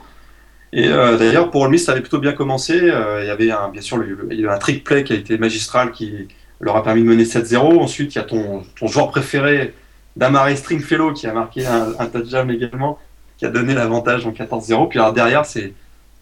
[0.73, 2.79] Et euh, d'ailleurs, pour Miss, ça avait plutôt bien commencé.
[2.81, 6.29] Euh, il y avait un, bien sûr un trick play qui a été magistral qui
[6.61, 7.79] leur a permis de mener 7-0.
[7.81, 9.75] Ensuite, il y a ton, joueur préféré,
[10.17, 12.99] Damare Stringfellow, qui a marqué un, un touchdown également,
[13.37, 14.89] qui a donné l'avantage en 14-0.
[14.89, 15.73] Puis alors derrière, c'est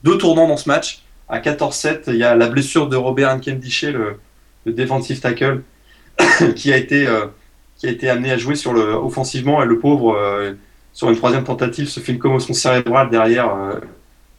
[0.03, 1.03] deux tournants dans ce match.
[1.29, 4.19] À 14-7, il y a la blessure de Robert Nkendichet, le,
[4.65, 5.63] le defensive tackle,
[6.57, 7.27] qui a été euh,
[7.77, 10.19] qui a été amené à jouer sur le offensivement et le pauvre
[10.93, 13.55] sur une troisième tentative se fait une commotion cérébrale derrière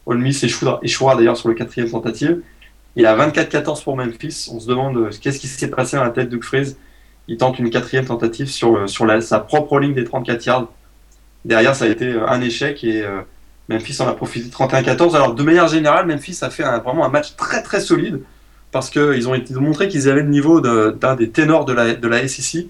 [0.06, 2.42] Ole Miss échouera, d'ailleurs sur le quatrième tentative.
[2.96, 4.50] Il a 24-14 pour Memphis.
[4.52, 6.76] On se demande euh, qu'est-ce qui s'est passé dans la tête de Freeze.
[7.28, 10.72] Il tente une quatrième tentative sur, euh, sur sa propre ligne des 34 yards.
[11.44, 13.04] Derrière, ça a été euh, un échec et
[13.68, 15.14] Memphis en a profité 31-14.
[15.14, 18.20] Alors, de manière générale, Memphis a fait vraiment un match très très solide
[18.72, 22.08] parce qu'ils ont, été, montré qu'ils avaient le niveau d'un des ténors de la, de
[22.08, 22.66] la SEC.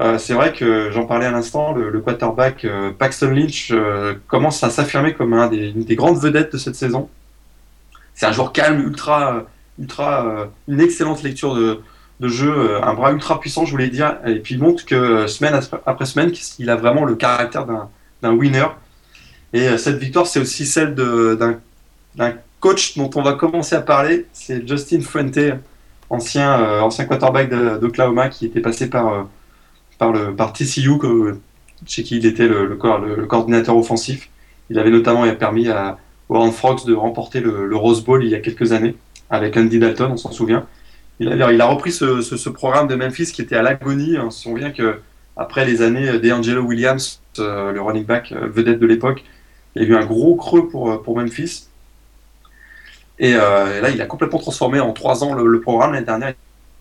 [0.00, 4.64] Euh, c'est vrai que j'en parlais à l'instant, le, quarterback euh, Paxton Lynch euh, commence
[4.64, 7.10] à s'affirmer comme un des, une des grandes vedettes de cette saison.
[8.14, 9.44] C'est un joueur calme, ultra,
[9.78, 11.82] ultra, une excellente lecture de,
[12.28, 16.04] jeu, un bras ultra puissant, je voulais dire, et puis il montre que semaine après
[16.04, 18.66] semaine, il a vraiment le caractère d'un winner.
[19.54, 21.60] Et cette victoire, c'est aussi celle d'un
[22.60, 25.38] coach dont on va commencer à parler, c'est Justin Fuente,
[26.10, 29.28] ancien, ancien quarterback d'Oklahoma qui était passé par
[30.00, 30.90] par, le, par TCU,
[31.86, 32.76] chez qui il était le, le,
[33.26, 34.30] coordinateur offensif.
[34.70, 35.98] Il avait notamment permis à
[36.30, 38.96] Warren Frogs de remporter le, Rose Bowl il y a quelques années,
[39.28, 40.66] avec Andy Dalton, on s'en souvient.
[41.20, 44.18] Il a, il a repris ce, programme de Memphis qui était à l'agonie.
[44.18, 45.00] On se souvient que
[45.36, 49.22] après les années d'Angelo Williams, euh, le running back euh, vedette de l'époque,
[49.76, 51.66] il y a eu un gros creux pour, euh, pour Memphis.
[53.18, 55.92] Et, là, il a complètement transformé en trois ans le, programme.
[55.92, 56.32] L'année dernière,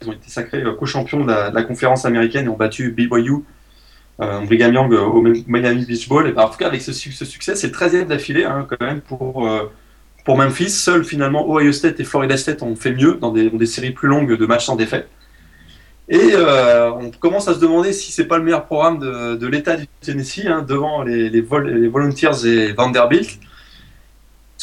[0.01, 3.43] ils ont été sacrés euh, co-champions de, la conférence américaine et ont battu BYU,
[4.21, 6.31] euh, Brigham Young euh, au Miami Beach Bowl.
[6.33, 9.49] Ben, en tout cas, avec ce, succès, c'est le 13e d'affilée hein, quand même pour,
[10.25, 10.69] pour Memphis.
[10.69, 14.38] Seuls finalement Ohio State et Florida State ont fait mieux dans des, séries plus longues
[14.38, 15.09] de matchs sans défaite.
[16.12, 19.85] Et on commence à se demander si c'est pas le meilleur programme de, l'État du
[20.01, 23.39] Tennessee hein, devant les, Volunteers et Vanderbilt.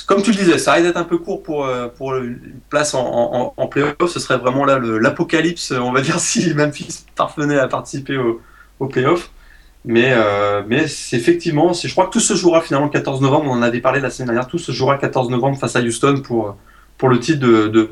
[0.04, 2.94] Comme tu le disais, ça risque d'être un peu court pour, euh, pour une place
[2.94, 4.08] en, en, playoff.
[4.08, 8.40] Ce serait vraiment là l'apocalypse, on va dire, si Memphis parvenait à participer au,
[8.78, 9.30] au playoff.
[9.84, 13.46] Mais, euh, mais effectivement, je crois que tout se jouera finalement le 14 novembre.
[13.48, 14.48] On en avait parlé la semaine dernière.
[14.48, 16.56] Tout se jouera le 14 novembre face à Houston pour,
[16.98, 17.90] pour le titre de,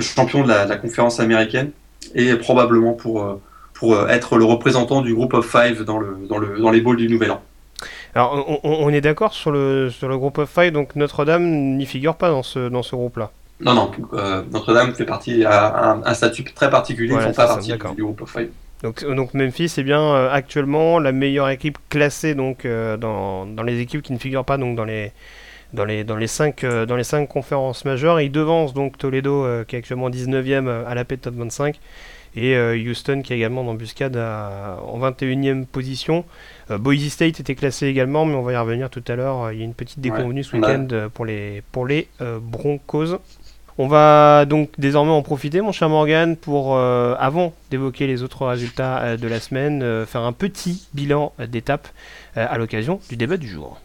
[0.00, 1.70] champion de la, conférence américaine
[2.14, 3.40] et probablement pour,
[3.74, 6.96] pour être le représentant du groupe of five dans, le, dans, le, dans les bowls
[6.96, 7.42] du Nouvel An.
[8.16, 12.14] Alors, on, est d'accord sur le, sur le groupe of five, donc Notre-Dame n'y figure
[12.14, 13.30] pas dans ce, dans ce groupe-là.
[13.60, 17.74] Non, non, euh, Notre-Dame fait partie, a un, statut très particulier, ils font pas partie
[17.94, 18.48] du groupe of five.
[18.82, 23.62] Donc, donc Memphis est bien euh, actuellement la meilleure équipe classée donc, euh, dans, dans,
[23.62, 25.12] les équipes qui ne figurent pas donc, dans, les,
[25.74, 28.18] dans, les, dans, les cinq, dans les cinq conférences majeures.
[28.22, 31.78] Il devance donc Toledo qui est actuellement 19e à la paix de top 25
[32.34, 32.56] et
[32.88, 36.24] Houston qui est également dans Buscade en 21e position.
[36.68, 39.52] Boise State était classé également mais on va y revenir tout à l'heure.
[39.52, 42.08] Il y a une petite déconvenue ce week-end pour les, pour les
[42.40, 43.18] Broncos.
[43.78, 48.46] On va donc désormais en profiter, mon cher Morgan, pour, euh, avant d'évoquer les autres
[48.46, 51.88] résultats euh, de la semaine, euh, faire un petit bilan d'étape
[52.34, 53.80] à l'occasion du débat du jour.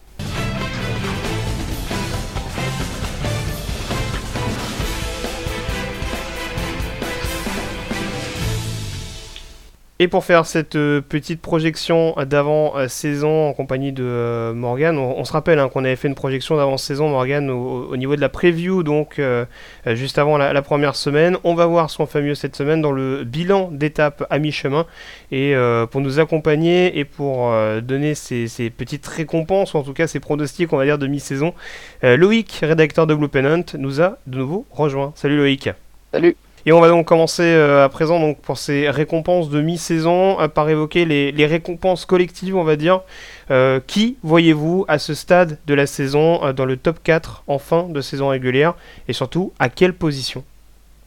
[10.01, 15.31] Et pour faire cette euh, petite projection d'avant-saison en compagnie de euh, Morgan, on, se
[15.31, 19.19] rappelle hein, qu'on avait fait une projection d'avant-saison, Morgan, au, niveau de la preview, donc
[19.19, 19.45] euh,
[19.85, 21.37] juste avant la, première semaine.
[21.43, 24.87] On va voir son fameux cette semaine dans le bilan d'étape à mi-chemin.
[25.31, 25.53] Et
[25.91, 30.73] pour nous accompagner et pour donner ces, petites récompenses, ou en tout cas ces pronostics,
[30.73, 31.53] on va dire, de mi-saison,
[32.01, 35.13] Loïc, rédacteur de Blue Pennant, nous a de nouveau rejoint.
[35.15, 35.69] Salut Loïc.
[36.11, 36.35] Salut.
[36.65, 40.47] Et on va donc commencer euh, à présent donc, pour ces récompenses de mi-saison euh,
[40.47, 43.01] par évoquer les, récompenses collectives, on va dire.
[43.49, 47.83] Euh, qui voyez-vous à ce stade de la saison dans le top 4 en fin
[47.89, 48.75] de saison régulière?
[49.07, 50.43] Et surtout à quelle position?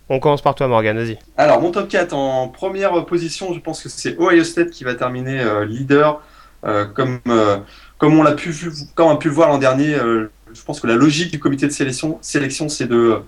[0.09, 1.19] On commence par toi Morgan, vas-y.
[1.37, 4.95] Alors mon top 4 en première position, je pense que c'est Ohio State qui va
[4.95, 6.21] terminer leader.
[6.62, 7.21] comme,
[7.97, 9.97] comme, on a pu le voir l'an dernier,
[10.53, 12.19] je pense que la logique du comité de sélection
[12.69, 13.23] c'est de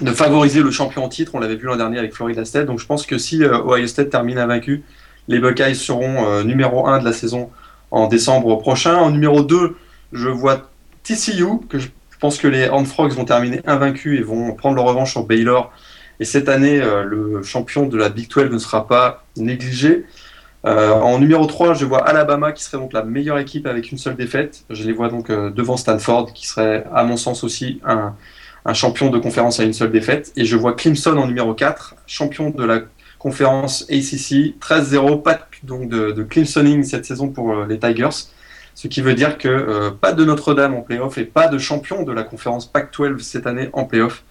[0.00, 1.32] de favoriser le champion en titre.
[1.34, 2.66] On l'avait vu l'an dernier avec Florida State.
[2.66, 4.82] Donc je pense que si euh, Ohio State termine invaincu,
[5.28, 7.50] les Buckeyes seront euh, numéro 1 de la saison
[7.90, 8.96] en décembre prochain.
[8.96, 9.76] En numéro 2,
[10.12, 10.70] je vois
[11.02, 11.88] TCU, que je
[12.20, 15.72] pense que les Horned Frogs vont terminer invaincus et vont prendre leur revanche sur Baylor.
[16.20, 20.04] Et cette année, euh, le champion de la Big 12 ne sera pas négligé.
[20.64, 24.16] en numéro 3, je vois Alabama qui serait donc la meilleure équipe avec une seule
[24.16, 24.64] défaite.
[24.68, 28.16] Je les vois donc devant Stanford qui serait à mon sens aussi un,
[28.66, 30.32] un champion de conférence à une seule défaite.
[30.36, 32.80] Et je vois Clemson en numéro 4, champion de la
[33.18, 38.28] conférence ACC, 13-0, pas donc de, de Clemsoning cette saison pour euh, les Tigers.
[38.74, 42.02] Ce qui veut dire que euh, pas de Notre-Dame en playoff et pas de champion
[42.02, 44.22] de la conférence Pac-12 cette année en playoff.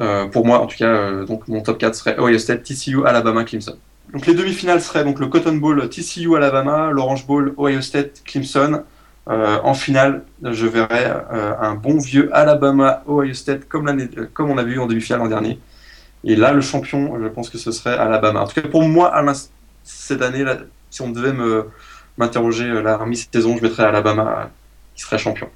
[0.00, 3.44] Euh, pour moi, en tout cas, donc mon top 4 serait Ohio State, TCU, Alabama,
[3.44, 3.76] Clemson.
[4.12, 8.84] Donc les demi-finales seraient donc le Cotton Bowl, TCU, Alabama, l'Orange Bowl, Ohio State, Clemson,
[9.28, 14.50] euh, en finale, je verrai euh, un bon vieux Alabama Ohio State comme, euh, comme
[14.50, 15.58] on avait vu en demi-finale l'an dernier.
[16.24, 18.40] Et là, le champion, je pense que ce serait Alabama.
[18.40, 19.12] En tout cas, pour moi,
[19.84, 20.56] cette année, là,
[20.90, 21.34] si on devait
[22.16, 24.50] m'interroger la mi-saison, je mettrais Alabama
[24.96, 25.48] qui serait champion.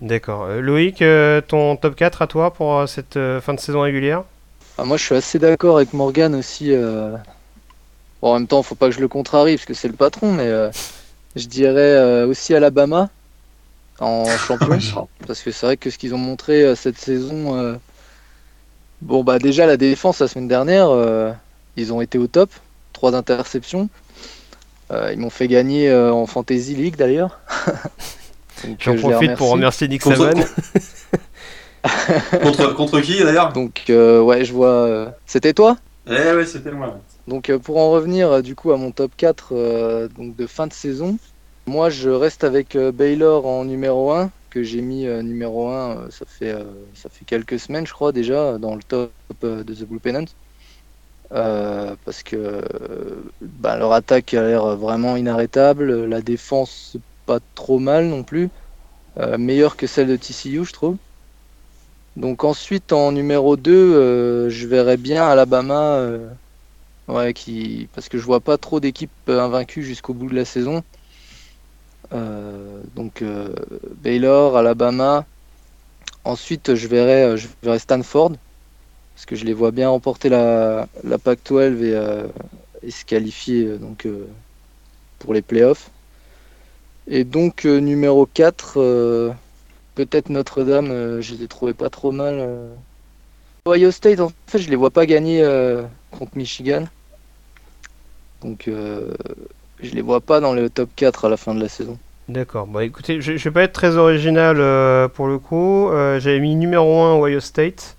[0.00, 0.48] D'accord.
[0.48, 1.04] Loïc,
[1.46, 4.24] ton top 4 à toi pour cette fin de saison régulière?
[4.78, 6.74] Ah, Moi, je suis assez d'accord avec Morgan aussi.
[8.20, 10.32] en même temps, il faut pas que je le contrarie parce que c'est le patron,
[10.32, 10.50] mais
[11.36, 13.10] je dirais euh, aussi Alabama
[14.00, 15.08] en champion.
[15.26, 17.56] parce que c'est vrai que ce qu'ils ont montré euh, cette saison.
[17.56, 17.74] Euh,
[19.02, 20.88] bon, bah déjà, la défense la semaine dernière,
[21.76, 22.50] ils ont été au top.
[22.92, 23.88] Trois interceptions.
[24.90, 27.40] ils m'ont fait gagner en Fantasy League d'ailleurs.
[28.78, 30.32] J'en profite pour remercier Nick contre,
[32.42, 33.52] contre, contre, qui d'ailleurs?
[33.52, 35.12] Donc, ouais, je vois.
[35.26, 35.76] C'était toi?
[36.06, 36.98] Eh ouais, c'était moi.
[37.26, 40.46] Donc euh, pour en revenir euh, du coup à mon top 4 euh, donc de
[40.46, 41.18] fin de saison,
[41.66, 46.54] moi je reste avec Baylor en numéro 1 que j'ai mis numéro 1 ça fait
[46.94, 49.10] ça fait quelques semaines je crois déjà dans le top
[49.42, 50.26] de The Blue Pennant.
[51.30, 52.62] parce que
[53.40, 58.48] bah, leur attaque a l'air vraiment inarrêtable, la défense pas trop mal non plus,
[59.38, 60.98] meilleure que celle de TCU je trouve.
[62.14, 66.06] Donc ensuite en numéro 2 je verrais bien Alabama
[67.08, 67.88] Ouais, qui...
[67.94, 70.82] parce que je vois pas trop d'équipes euh, invaincues jusqu'au bout de la saison.
[72.12, 73.54] Euh, donc euh,
[74.02, 75.26] Baylor, Alabama,
[76.24, 78.32] ensuite, je verrai, je verrai Stanford,
[79.14, 82.30] parce que je les vois bien remporter la, la PAC-12
[82.82, 84.06] et, se qualifier donc,
[85.18, 85.90] pour les playoffs.
[87.06, 89.34] Et donc, numéro 4,
[89.94, 92.46] peut-être Notre-Dame, je les trouvais pas trop mal.
[93.66, 95.42] Ohio State, en fait, je les vois pas gagner
[96.10, 96.84] contre Michigan.
[98.44, 99.14] Donc euh,
[99.82, 101.98] je les vois pas dans le top 4 à la fin de la saison.
[102.28, 102.66] D'accord.
[102.66, 105.88] Bon, écoutez, je, je vais pas être très original euh, pour le coup.
[105.88, 107.96] Euh, j'avais mis numéro 1 Ohio State,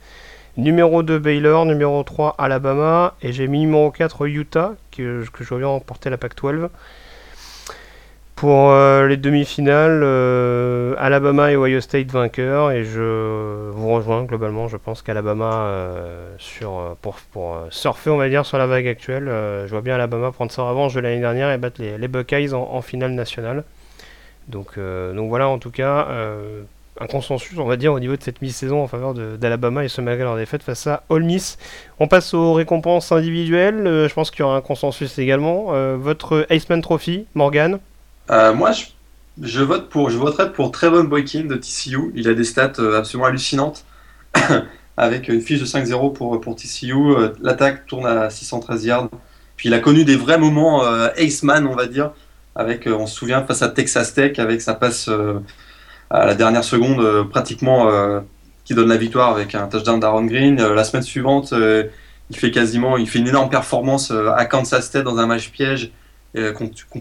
[0.56, 5.50] numéro 2 Baylor, numéro 3 Alabama, et j'ai mis numéro 4 Utah, que, que je
[5.50, 6.70] vois bien remporter la PAC-12.
[8.36, 14.68] Pour euh, les demi-finales, euh, Alabama et Ohio State vainqueurs et je vous rejoins globalement.
[14.68, 16.36] Je pense qu'Alabama euh,
[17.02, 20.64] pour, surfer on va dire sur la vague actuelle, je vois bien Alabama prendre sa
[20.64, 23.64] revanche de l'année dernière et battre les, Buckeyes en, finale nationale.
[24.50, 26.08] Donc, donc voilà en tout cas
[27.00, 30.02] un consensus on va dire au niveau de cette mi-saison en faveur d'Alabama et se
[30.02, 31.58] malgré leur défaite face à Ole Miss.
[32.00, 33.86] On passe aux récompenses individuelles.
[33.86, 35.68] je pense qu'il y aura un consensus également.
[35.96, 37.80] votre Iceman Trophy, Morgan?
[38.32, 38.86] Euh, moi, je,
[39.42, 42.12] je, vote pour, je voterai pour Trevon Boykin de TCU.
[42.16, 43.86] Il a des stats euh, absolument hallucinantes.
[44.98, 46.94] avec une fiche de 5-0 pour, pour TCU.
[46.94, 49.10] Euh, l'attaque tourne à 613 yards.
[49.58, 50.84] Puis il a connu des vrais moments
[51.16, 52.12] Ace-Man, on va dire.
[52.56, 55.10] Avec, on se souvient, face à Texas Tech, avec sa passe
[56.10, 57.90] à la dernière seconde, pratiquement
[58.66, 60.58] qui donne la victoire avec un touchdown d'Aaron Green.
[60.58, 65.20] la semaine suivante, il fait quasiment, il fait une énorme performance à Kansas State dans
[65.20, 65.94] un match piège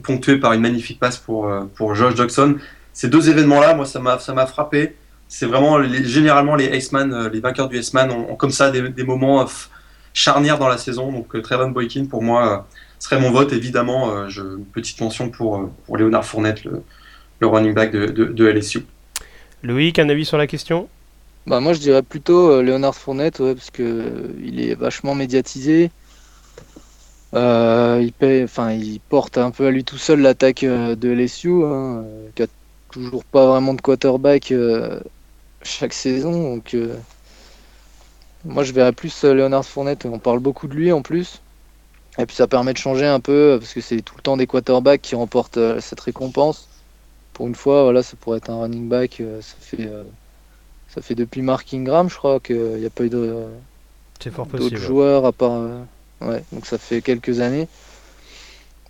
[0.03, 2.57] ponctué par une magnifique passe pour, euh, pour Josh Jackson.
[2.93, 4.95] Ces deux événements-là, moi, ça m'a, ça m'a frappé.
[5.29, 8.89] C'est vraiment, généralement, les Iceman, euh, les vainqueurs du Iceman ont, ont comme ça des,
[8.89, 9.45] des moments
[10.13, 11.11] charnières dans la saison.
[11.11, 12.67] Donc, Trevon Boykin, pour moi,
[12.99, 13.53] serait mon vote.
[13.53, 16.83] Évidemment, je, une petite mention pour, pour Léonard Fournette, le,
[17.41, 18.85] le running back de, de, de, LSU.
[19.63, 20.89] Loïc, un avis sur la question?
[21.47, 25.91] Bah, Moi, je dirais plutôt Léonard Fournette, ouais, parce qu'il il est vachement médiatisé.
[27.35, 31.09] Euh, il, paye, enfin, il porte un peu à lui tout seul l'attaque euh, de
[31.11, 32.47] LSU, hein, euh, qui a
[32.91, 34.53] toujours pas vraiment de quarterback
[35.63, 36.55] chaque saison.
[36.55, 36.77] Donc,
[38.45, 40.07] moi, je verrais plus Leonard Fournette.
[40.07, 41.41] On parle beaucoup de lui en plus.
[42.17, 44.47] Et puis ça permet de changer un peu parce que c'est tout le temps des
[44.47, 46.69] quarterbacks qui remportent cette récompense.
[47.33, 49.21] Pour une fois, voilà, ça pourrait être un running back.
[49.41, 49.89] ça fait,
[50.89, 53.47] ça fait depuis Mark Ingram, je crois, qu'il n'y a pas eu de,
[54.53, 55.61] d'autres joueurs à part
[56.25, 57.69] Ouais, donc ça fait quelques années.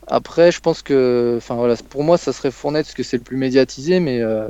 [0.07, 3.23] Après, je pense que, enfin voilà, pour moi, ça serait Fournette parce que c'est le
[3.23, 4.49] plus médiatisé, mais euh,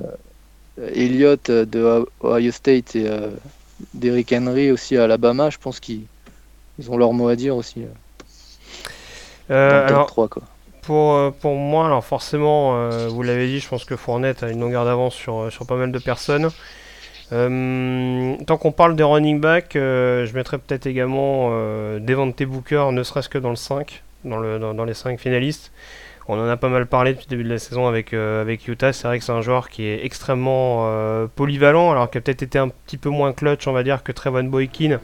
[0.78, 3.30] Elliott de Ohio State et euh,
[3.94, 6.06] Derrick Henry aussi à Alabama, je pense qu'ils
[6.88, 7.82] ont leur mot à dire aussi.
[9.50, 10.42] Euh, euh alors, 3, quoi.
[10.82, 14.60] Pour, euh, pour moi, alors forcément, vous l'avez dit, je pense que Fournette a une
[14.60, 16.50] longueur d'avance sur, sur pas mal de personnes.
[17.32, 22.88] Euh, tant qu'on parle des running back, euh, je mettrais peut-être également euh, Devante Booker,
[22.92, 25.72] ne serait-ce que dans le 5, dans, le, dans, les 5 finalistes.
[26.28, 28.94] On en a pas mal parlé depuis le début de la saison avec, avec Utah.
[28.94, 32.58] C'est vrai que c'est un joueur qui est extrêmement polyvalent, alors qu'il a peut-être été
[32.58, 35.00] un petit peu moins clutch, on va dire, que Trevon Boykin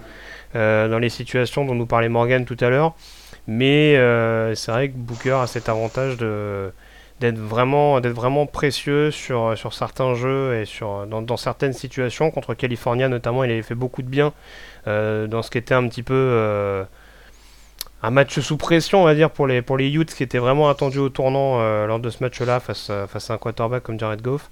[0.54, 2.94] dans les situations dont nous parlait Morgan tout à l'heure.
[3.46, 3.96] Mais
[4.54, 6.72] c'est vrai que Booker a cet avantage de
[7.20, 12.30] d'être vraiment, d'être vraiment précieux sur, sur certains jeux et sur, dans, certaines situations.
[12.30, 14.33] Contre California notamment, il avait fait beaucoup de bien
[14.87, 16.83] euh, dans ce qui était un petit peu euh,
[18.02, 20.70] un match sous pression, on va dire, pour les, pour les Utes qui étaient vraiment
[20.70, 24.22] attendus au tournant euh, lors de ce match-là face, face à un quarterback comme Jared
[24.22, 24.50] Goff.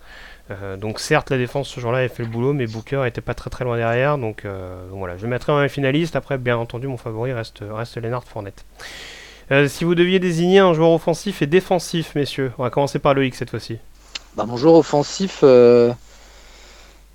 [0.79, 3.49] donc certes, la défense ce jour-là avait fait le boulot, mais Booker était pas très
[3.49, 4.19] très loin derrière.
[4.19, 6.17] Donc, donc voilà, je mettrai un finaliste.
[6.17, 8.67] Après, bien entendu, mon favori reste, reste Lennart Fournette.
[9.51, 13.15] Euh, si vous deviez désigner un joueur offensif et défensif, messieurs, on va commencer par
[13.15, 13.79] Loïc cette fois-ci.
[14.37, 15.91] Bah, mon joueur offensif, euh,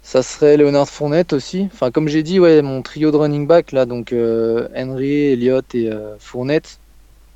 [0.02, 1.70] ça serait Leonard Fournette aussi.
[1.72, 5.76] Enfin, comme j'ai dit, ouais, mon trio de running back là, donc euh, Henry, Elliott
[5.76, 6.80] et Fournette.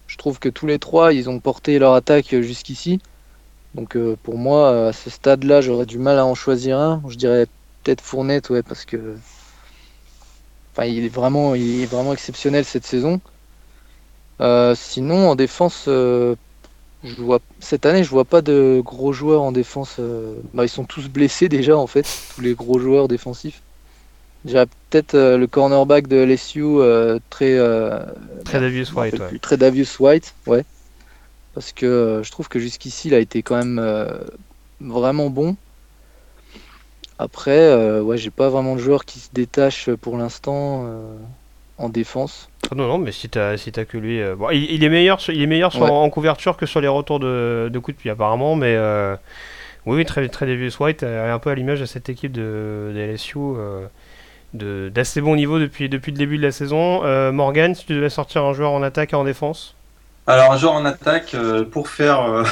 [0.08, 3.00] Je trouve que tous les trois, ils ont porté leur attaque jusqu'ici.
[3.76, 7.04] Donc pour moi, à ce stade-là, j'aurais du mal à en choisir un.
[7.08, 7.46] Je dirais
[7.84, 9.16] peut-être Fournette, ouais, parce que,
[10.74, 13.22] enfin, il est vraiment, il est vraiment exceptionnel cette saison.
[14.40, 16.36] Euh, sinon, en défense, euh,
[17.04, 19.96] je vois, cette année, je vois pas de gros joueurs en défense.
[20.00, 23.62] Euh, bah, ils sont tous blessés déjà, en fait, tous les gros joueurs défensifs.
[24.46, 26.78] Déjà, peut-être le cornerback de LSU,
[27.30, 27.58] très.
[28.46, 29.40] très Davius White, ouais.
[29.40, 30.64] Très Davius White, ouais.
[31.54, 33.84] Parce que je trouve que jusqu'ici, il a été quand même
[34.80, 35.58] vraiment bon.
[37.20, 40.86] Après, ouais, j'ai pas vraiment de joueurs qui se détachent pour l'instant
[41.78, 42.50] en défense.
[42.72, 44.22] Ah non, non, mais si t'as si as que lui.
[44.22, 47.70] Euh, bon, il, est meilleur, il est meilleur en couverture que sur les retours de,
[47.72, 48.76] de coups de pied, apparemment, mais.
[48.76, 49.16] Euh,
[49.86, 53.40] Oui, très, très Davis White, un peu à l'image de cette équipe de, de LSU,
[54.54, 57.04] d'assez bon niveau depuis, depuis le début de la saison.
[57.32, 59.76] Morgan, si tu devais sortir un joueur en attaque et en défense?
[60.26, 61.38] Alors, un joueur en attaque,
[61.72, 62.44] pour, faire,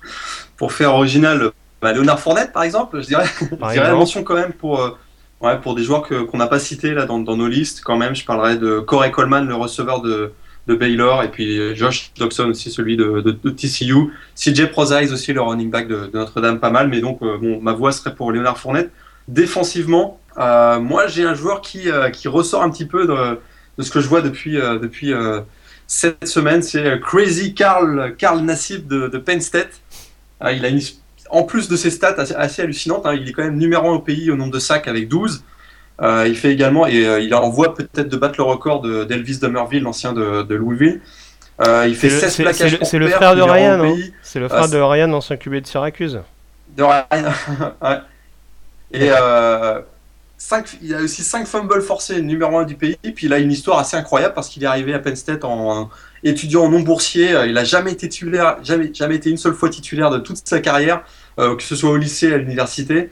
[0.56, 4.34] pour faire original, bah, Léonard Fournette, par exemple, je dirais, je dirais la mention quand
[4.34, 4.98] même pour
[5.40, 8.26] Ouais, pour des joueurs qu'on n'a pas cités là dans, nos listes, quand même, je
[8.26, 10.32] parlerai de Corey Coleman, le receveur de,
[10.66, 14.12] de Baylor, et puis Josh Doxson aussi, celui de, de, TCU.
[14.36, 17.72] CJ Prozise aussi, le running back de, Notre-Dame, pas mal, mais donc euh, bon, ma
[17.72, 18.90] voix serait pour Léonard Fournette.
[19.28, 23.38] Défensivement, euh, moi j'ai un joueur qui, euh, qui ressort un petit peu de,
[23.78, 25.12] de ce que je vois depuis, depuis
[25.86, 29.80] cette semaine, c'est Crazy Carl, Carl Nassib de, Penn State.
[30.52, 30.80] il a une
[31.30, 33.98] en plus de ses stats assez, hallucinantes, hein, il est quand même numéro 1 au
[34.00, 35.44] pays au nombre de sacs avec 12.
[36.02, 39.82] Euh, il fait également, et euh, il envoie peut-être de battre le record d'Elvis Dumerville,
[39.82, 41.00] l'ancien de, Louisville.
[41.66, 43.96] Euh, il fait 16 plaquages C'est le, frère de Ryan, hein.
[44.22, 46.20] C'est le frère de Ryan, ancien QB de Syracuse.
[46.74, 47.04] De Ryan,
[47.82, 47.98] ouais.
[48.92, 49.10] Et
[50.38, 52.96] 5, il a aussi 5 fumbles forcés, numéro 1 du pays.
[53.02, 55.90] Puis il a une histoire assez incroyable parce qu'il est arrivé à Penn State en,
[56.24, 57.36] étudiant en non boursier.
[57.46, 60.60] Il n'a jamais été titulaire, jamais, jamais été une seule fois titulaire de toute sa
[60.60, 61.02] carrière.
[61.38, 63.10] Euh, que ce soit au lycée, à l'université.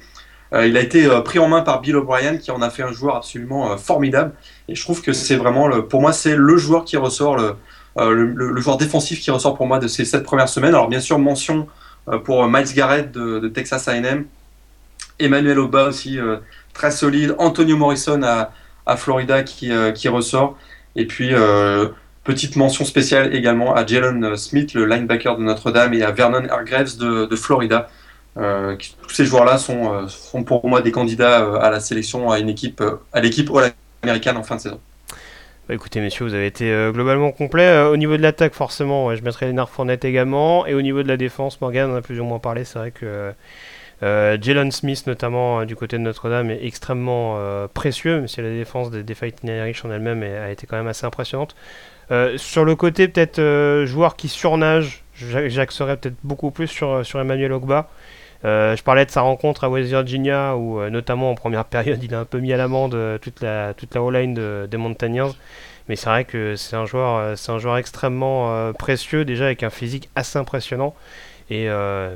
[0.53, 2.83] Euh, il a été euh, pris en main par Bill O'Brien qui en a fait
[2.83, 4.33] un joueur absolument formidable.
[4.69, 7.55] Et je trouve que c'est vraiment, pour moi, c'est le joueur qui ressort, le,
[7.97, 10.75] le, joueur défensif qui ressort pour moi de ces sept premières semaines.
[10.75, 11.69] Alors bien sûr, mention
[12.25, 14.25] pour Miles Garrett de, Texas A&M,
[15.19, 16.19] Emmanuel Oba aussi
[16.73, 18.53] très solide, Antonio Morrison à,
[18.87, 20.57] à Florida qui, qui, ressort,
[20.97, 21.33] et puis
[22.25, 26.97] petite mention spéciale également à Jalen Smith, le linebacker de Notre-Dame, et à Vernon Hargreaves
[26.99, 27.89] de, de Florida.
[28.39, 32.31] Euh, tous ces joueurs-là sont, euh, sont, pour moi des candidats euh, à la sélection,
[32.31, 32.83] à une équipe,
[33.13, 34.81] à l'équipe all-américaine en fin de saison.
[35.69, 37.79] Bah écoutez messieurs, vous avez été globalement complet.
[37.83, 40.67] au niveau de l'attaque, forcément, je mettrai Lénard Fournette également.
[40.67, 42.65] Et au niveau de la défense, Morgan en a plus ou moins parlé.
[42.65, 43.35] C'est vrai que
[44.01, 47.39] Jalen Smith, notamment du côté de Notre-Dame, est extrêmement
[47.75, 51.05] précieux, même si la défense des, Fighting Irish en elle-même a été quand même assez
[51.05, 51.55] impressionnante.
[52.37, 57.91] sur le côté, peut-être joueur qui surnage, j'axerais peut-être beaucoup plus sur Emmanuel Ogba.
[58.45, 62.03] Euh, je parlais de sa rencontre à West Virginia où euh, notamment en première période
[62.05, 65.35] il a un peu mis à l'amende euh, toute la toute la line des Montagnards.
[65.89, 69.71] Mais c'est vrai que c'est un joueur c'est un joueur extrêmement précieux déjà avec un
[69.71, 70.95] physique assez impressionnant.
[71.51, 71.67] Et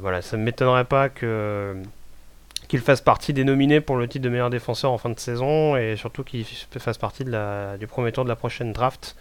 [0.02, 4.50] voilà, ça ne m'étonnerait pas qu'il fasse partie des nominés pour le titre de meilleur
[4.50, 8.36] défenseur en fin de saison et surtout qu'il fasse partie du premier tour de la
[8.36, 9.16] prochaine draft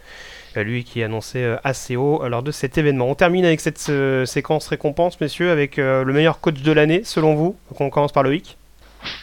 [0.60, 3.08] lui qui est annoncé euh, assez haut lors de cet événement.
[3.08, 7.02] On termine avec cette euh, séquence récompense, messieurs, avec euh, le meilleur coach de l'année,
[7.04, 7.56] selon vous.
[7.80, 8.58] on commence par Loïc.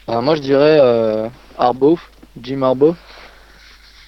[0.08, 0.80] moi, je dirais
[1.58, 2.00] Arbo,
[2.42, 2.96] Jim Arbo.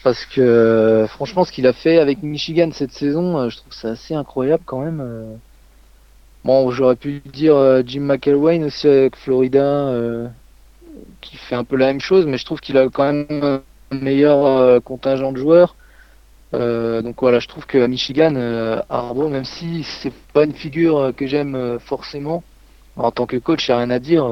[0.04, 4.16] Parce que franchement, ce qu'il a fait avec Michigan cette saison, je trouve ça assez
[4.16, 5.40] incroyable quand même.
[6.44, 7.56] Bon, j'aurais pu dire
[7.86, 9.94] Jim McElwain aussi avec Florida,
[11.22, 13.62] qui fait un peu la même chose, mais je trouve qu'il a quand même un
[13.96, 15.76] meilleur contingent de joueurs.
[16.54, 20.98] Euh, donc voilà, je trouve que Michigan, euh, Arbo, même si c'est pas une figure
[20.98, 22.44] euh, que j'aime forcément,
[22.98, 24.30] en tant que coach, a rien à dire.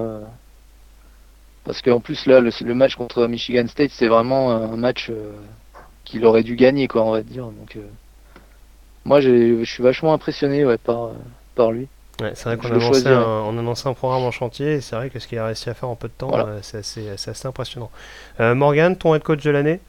[1.64, 5.12] parce qu'en plus, là, le, match contre Michigan State, c'est vraiment un match
[6.04, 7.46] qu'il aurait dû gagner, quoi, on va dire.
[7.46, 7.78] Donc,
[9.06, 11.12] moi, je suis vachement impressionné ouais, par,
[11.56, 11.88] par lui.
[12.20, 15.38] c'est vrai qu'on a, annoncé un programme en chantier et c'est vrai que ce qu'il
[15.38, 17.92] a réussi à faire en peu de temps, c'est assez, assez, impressionnant.
[18.40, 19.80] Morgan, ton head coach de l'année?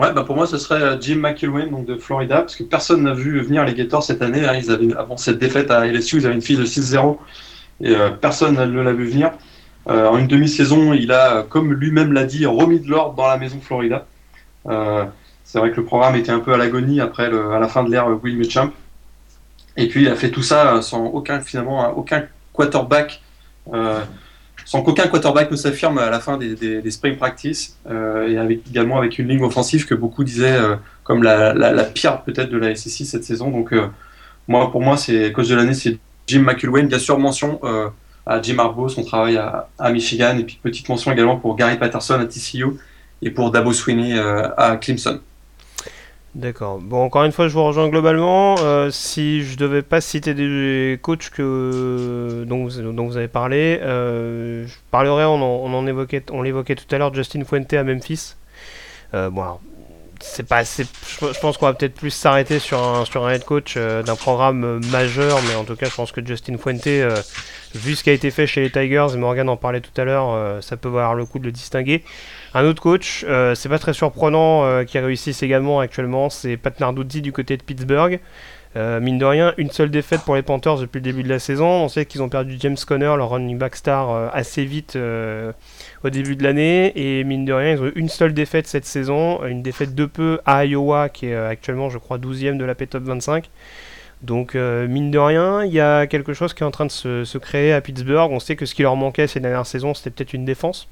[0.00, 3.04] Ouais, bah pour moi, ce serait euh, Jim McIlwain donc de Florida, parce que personne
[3.04, 4.44] n'a vu venir les Gators cette année.
[4.44, 4.54] Hein.
[4.54, 7.16] ils avaient, avant cette défaite à LSU, ils avaient une fille de 6-0
[7.80, 9.30] et euh, personne ne l'a vu venir.
[9.88, 13.36] Euh, en une demi-saison, il a, comme lui-même l'a dit, remis de l'ordre dans la
[13.36, 14.06] maison Florida.
[15.44, 17.90] c'est vrai que le programme était un peu à l'agonie après à la fin de
[17.90, 18.72] l'ère Will Muschamp.
[19.76, 23.22] Et puis il a fait tout ça sans aucun finalement aucun quarterback
[24.64, 29.18] sans qu'aucun quarterback ne s'affirme à la fin des, spring practice euh, et également avec
[29.18, 33.24] une ligne offensive que beaucoup disaient euh, comme la, pire peut-être de la SEC cette
[33.24, 33.50] saison.
[33.50, 33.88] Donc euh,
[34.48, 36.84] moi, pour moi, c'est coach de l'année, c'est Jim McIlwain.
[36.84, 37.60] Bien sûr, mention
[38.26, 41.76] à Jim Harbaugh, son travail à, à, Michigan, et puis petite mention également pour Gary
[41.76, 42.64] Patterson à TCU
[43.20, 45.20] et pour Dabo Sweeney à Clemson.
[46.34, 46.80] D'accord.
[46.80, 48.56] Bon, encore une fois, je vous rejoins globalement.
[48.58, 53.78] Euh, si je devais pas citer des coachs que, dont, vous, dont vous avez parlé,
[53.82, 57.84] euh, je parlerai, on, en, on évoquait, on l'évoquait tout à l'heure, Justin Fuente à
[57.84, 58.34] Memphis.
[59.14, 59.44] Euh, bon,
[60.26, 60.84] c'est pas assez,
[61.20, 64.80] je, pense qu'on va peut-être plus s'arrêter sur un, sur un head coach d'un programme
[64.90, 66.86] majeur, mais en tout cas, je pense que Justin Fuente,
[67.74, 70.04] vu ce qui a été fait chez les Tigers, et Morgan en parlait tout à
[70.04, 72.02] l'heure, ça peut valoir le coup de le distinguer.
[72.56, 76.78] Un autre coach, euh, c'est pas très surprenant, euh, qui réussisse également actuellement, c'est Pat
[76.78, 78.20] Narduzzi du côté de Pittsburgh.
[78.76, 81.38] Euh, mine de rien, une seule défaite pour les Panthers depuis le début de la
[81.38, 81.66] saison.
[81.66, 85.52] On sait qu'ils ont perdu James Conner, leur running back star, euh, assez vite euh,
[86.02, 86.92] au début de l'année.
[86.96, 90.06] Et mine de rien, ils ont eu une seule défaite cette saison, une défaite de
[90.06, 93.48] peu à Iowa, qui est actuellement, je crois, 12e de la P-Top 25.
[94.22, 97.38] Donc, mine de rien, il y a quelque chose qui est en train de se,
[97.38, 98.30] créer à Pittsburgh.
[98.32, 100.88] On sait que ce qui leur manquait ces dernières saisons, c'était peut-être une défense.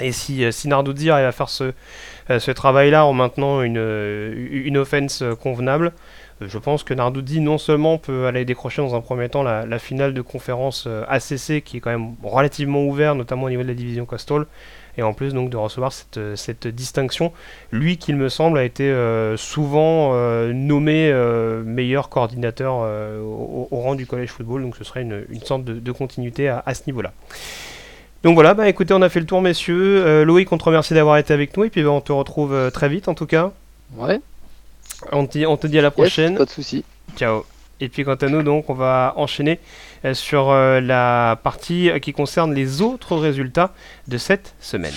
[0.00, 5.92] Et si, si Narduzzi arrive à faire ce, travail-là en maintenant une offense convenable,
[6.40, 10.14] je pense que Narduzzi non seulement peut aller décrocher dans un premier temps la, finale
[10.14, 13.74] de conférence euh, ACC qui est quand même relativement ouverte, notamment au niveau de la
[13.74, 14.46] division Coastal,
[14.96, 17.32] et en plus donc de recevoir cette, euh, distinction.
[17.72, 20.12] Lui, qu'il me semble, a été euh, souvent
[20.52, 21.12] nommé
[21.64, 26.74] meilleur coordinateur au, rang du college football, donc ce serait une, sorte de, continuité à,
[26.74, 27.12] ce niveau-là.
[28.22, 30.24] Donc voilà, bah écoutez, on a fait le tour, messieurs.
[30.24, 32.88] Loïc, on te remercie d'avoir été avec nous, et puis bah, on te retrouve très
[32.88, 33.52] vite en tout cas.
[33.96, 34.20] Ouais,
[35.12, 36.36] on te, dit à la prochaine.
[36.36, 36.84] pas de soucis.
[37.16, 37.44] Ciao.
[37.80, 39.60] Et puis quant à nous, donc, on va enchaîner
[40.04, 43.72] euh, sur euh, la partie qui concerne les autres résultats
[44.08, 44.94] de cette semaine.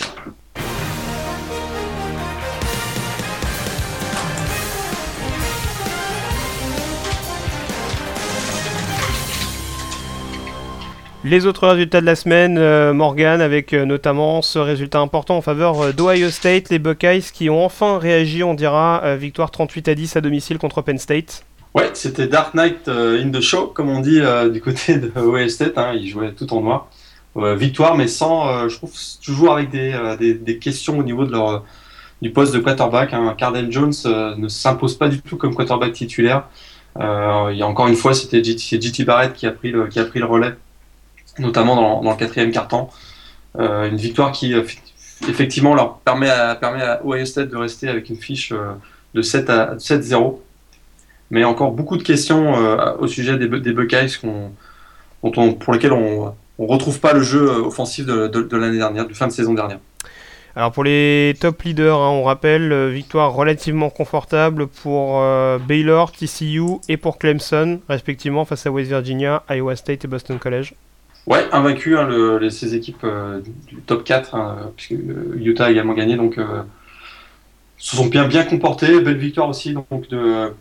[11.23, 15.41] Les autres résultats de la semaine, euh, Morgan, avec euh, notamment ce résultat important en
[15.41, 19.93] faveur euh, d'Ohio State, les Buckeyes qui ont enfin réagi, on dira, victoire 38 à
[19.93, 21.45] 10 à domicile contre Penn State.
[21.75, 24.19] Ouais, c'était Dark Knight in the Show, comme on dit
[24.51, 25.77] du côté de Ohio State.
[25.77, 26.87] Hein, ils jouaient tout en noir.
[27.35, 28.91] victoire, mais sans, je trouve,
[29.23, 29.93] toujours avec des,
[30.33, 31.63] des, questions au niveau de leur,
[32.21, 33.13] du poste de quarterback.
[33.13, 33.35] Hein.
[33.37, 33.93] Carden Jones
[34.37, 36.47] ne s'impose pas du tout comme quarterback titulaire.
[36.99, 40.25] il y encore une fois, c'était JT Barrett qui a pris qui a pris le
[40.25, 40.55] relais
[41.39, 42.89] notamment dans, le quatrième quart-temps.
[43.59, 44.63] Euh, une victoire qui euh,
[45.27, 48.73] effectivement leur permet à, permet Ohio State de rester avec une fiche euh,
[49.13, 50.37] de 7 à 7-0.
[51.31, 52.55] Mais encore beaucoup de questions
[52.99, 54.17] au sujet des, des Buckeyes
[55.21, 59.31] pour lesquelles on ne retrouve pas le jeu offensif de, l'année dernière, de fin de
[59.31, 59.79] saison dernière.
[60.57, 65.23] Alors pour les top leaders, hein, on rappelle, victoire relativement confortable pour
[65.65, 70.73] Baylor, TCU et pour Clemson, respectivement face à West Virginia, Iowa State et Boston College.
[71.27, 72.09] Ouais, invaincu, hein,
[72.49, 76.63] ces équipes euh, du top 4, hein, puisque euh, Utah a également gagné, donc euh,
[77.77, 78.99] se sont bien, bien comportés.
[79.01, 80.51] Belle victoire aussi donc, de,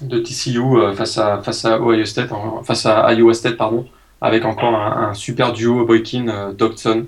[0.00, 0.60] de TCU
[0.94, 2.30] face, à, face à Ohio State,
[2.64, 3.88] face à Iowa State, pardon,
[4.20, 7.06] avec encore un, super duo Boykin-Dodson.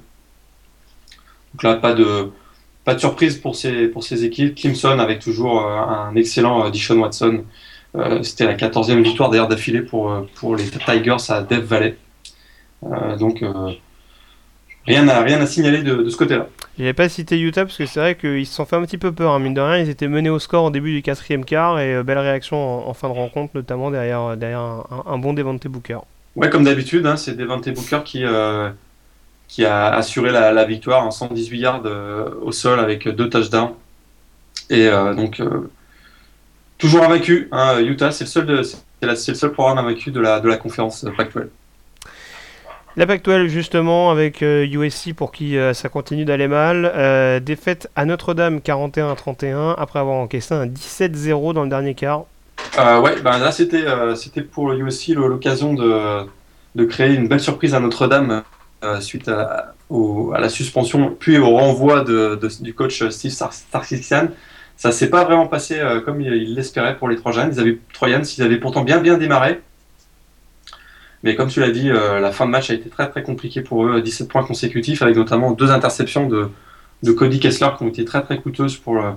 [1.53, 2.31] donc là, pas de,
[2.85, 4.57] pas de surprise pour ces, pour ces équipes.
[4.57, 7.45] Clemson avec toujours un excellent Dishon Watson.
[8.23, 11.97] C'était la 14e victoire d'ailleurs d'affilée pour, pour les Tigers à Death Valley.
[12.93, 13.73] Euh, donc euh,
[14.87, 16.49] rien à, rien à signaler de, ce côté-là.
[16.77, 18.99] Je n'avais pas cité Utah parce que c'est vrai qu'ils se sont fait un petit
[18.99, 19.79] peu peur, hein, mine de rien.
[19.79, 22.95] Ils étaient menés au score au début du quatrième quart et euh, belle réaction en,
[22.95, 25.99] fin de rencontre, notamment derrière, derrière un, bon Devante Booker.
[26.37, 28.25] Ouais, comme d'habitude, hein, c'est Devante Booker qui,
[29.49, 31.83] qui a assuré la, victoire en 118 yards
[32.43, 33.71] au sol avec deux touchdowns.
[34.69, 35.41] Et donc,
[36.79, 37.49] toujours invaincu.
[37.53, 41.51] Hein, Utah, c'est le, seul le seul programme invaincu de la, de la conférence actuelle.
[42.97, 46.93] La Pac-12 justement avec USC euh, pour qui euh, ça continue d'aller mal.
[46.95, 52.27] Euh, défaite à Notre-Dame 41-31 après avoir encaissé un 17-0 dans le dernier quart.
[52.79, 53.85] ouais, ben là c'était
[54.15, 56.25] c'était pour USC l'occasion de,
[56.77, 58.45] de, créer une belle surprise à Notre-Dame
[59.01, 64.29] suite à, la suspension puis au renvoi du coach Steve Sarkisian.
[64.77, 67.51] Ça s'est pas vraiment passé comme il l'espérait pour les Trojans.
[67.53, 69.61] Ils avaient Trojans, ils avaient pourtant bien bien démarré.
[71.25, 73.63] Mais comme tu l'as dit, euh, la fin de match a été très très compliquée
[73.63, 76.51] pour eux, 17 points consécutifs, avec notamment deux interceptions de,
[77.13, 79.13] Cody Kessler qui ont été très très coûteuses pour, euh,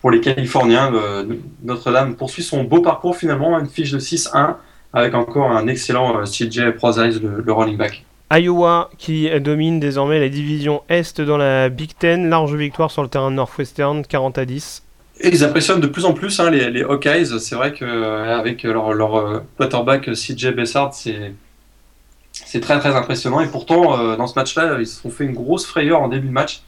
[0.00, 0.92] pour les Californiens.
[0.94, 1.24] Euh,
[1.62, 4.56] Notre-Dame poursuit son beau parcours finalement, une fiche de 6-1,
[4.94, 8.04] avec encore un excellent CJ Prozise, le, le running back.
[8.32, 13.08] Iowa qui domine désormais la division Est dans la Big Ten, large victoire sur le
[13.08, 14.82] terrain de Northwestern, 40 à 10.
[15.20, 17.40] Et ils impressionnent de plus en plus hein, les, Hawkeyes.
[17.40, 23.40] C'est vrai qu'avec leur, leur euh, quarterback CJ Bessard, c'est très très impressionnant.
[23.40, 26.28] Et pourtant, euh, dans ce match-là, ils se sont fait une grosse frayeur en début
[26.28, 26.62] de match.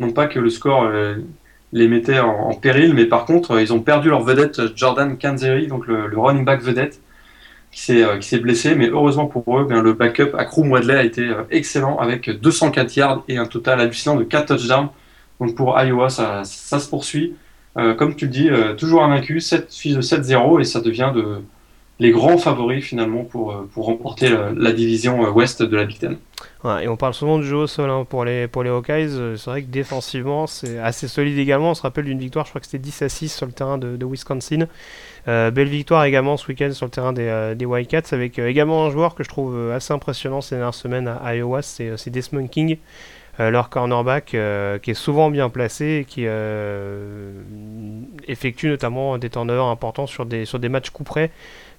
[0.00, 1.16] Non pas que le score euh,
[1.72, 5.86] les mettait en, péril, mais par contre, ils ont perdu leur vedette Jordan Kanzeri, donc
[5.86, 7.00] le, running back vedette,
[7.72, 8.74] qui s'est blessé.
[8.74, 13.24] Mais heureusement pour eux, bien, le backup Akru Wadley a été excellent avec 204 yards
[13.28, 14.88] et un total hallucinant de 4 touchdowns.
[15.40, 17.34] Donc pour Iowa, ça, ça se poursuit.
[17.78, 21.12] Euh, comme tu le dis, euh, toujours invaincu, 7 fiches de 7-0 et ça devient
[21.14, 21.42] de,
[22.00, 26.16] les grands favoris finalement pour, euh, remporter la, division ouest de la Big Ten.
[26.82, 29.36] et on parle souvent du jeu au sol hein, pour, les, Hawkeyes.
[29.36, 31.70] C'est vrai que défensivement, c'est assez solide également.
[31.70, 33.78] On se rappelle d'une victoire, je crois que c'était 10 à 6 sur le terrain
[33.78, 34.66] de, Wisconsin.
[35.26, 39.14] belle victoire également ce week-end sur le terrain des, des Wildcats avec également un joueur
[39.14, 42.78] que je trouve assez impressionnant ces dernières semaines à Iowa, c'est Desmond King.
[43.40, 47.30] Euh, leur cornerback euh, qui est souvent bien placé et qui euh,
[48.26, 51.30] effectue notamment des turnovers importants sur des, sur des matchs coup près,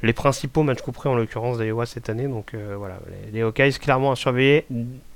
[0.01, 2.27] les principaux matchs coup près en l'occurrence d'Iowa cette année.
[2.27, 2.99] Donc voilà,
[3.33, 4.65] les, Hawkeyes clairement à surveiller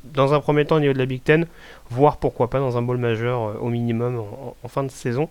[0.04, 1.48] dans un premier temps au niveau de la Big Ten,
[1.90, 4.22] voire pourquoi pas dans un bowl majeur au minimum
[4.64, 5.30] en, fin de saison.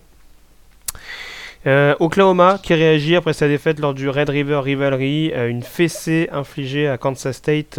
[1.65, 6.97] Oklahoma qui réagit après sa défaite lors du Red River Rivalry, une fessée infligée à
[6.97, 7.75] Kansas State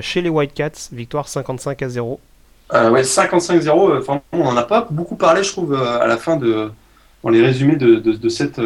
[0.00, 2.20] chez les Whitecaps, victoire 55 à 0.
[2.74, 6.18] Euh, ouais, 55-0, euh, on n'en a pas beaucoup parlé, je trouve, euh, à la
[6.18, 6.70] fin de,
[7.22, 8.58] dans les résumés de, cette,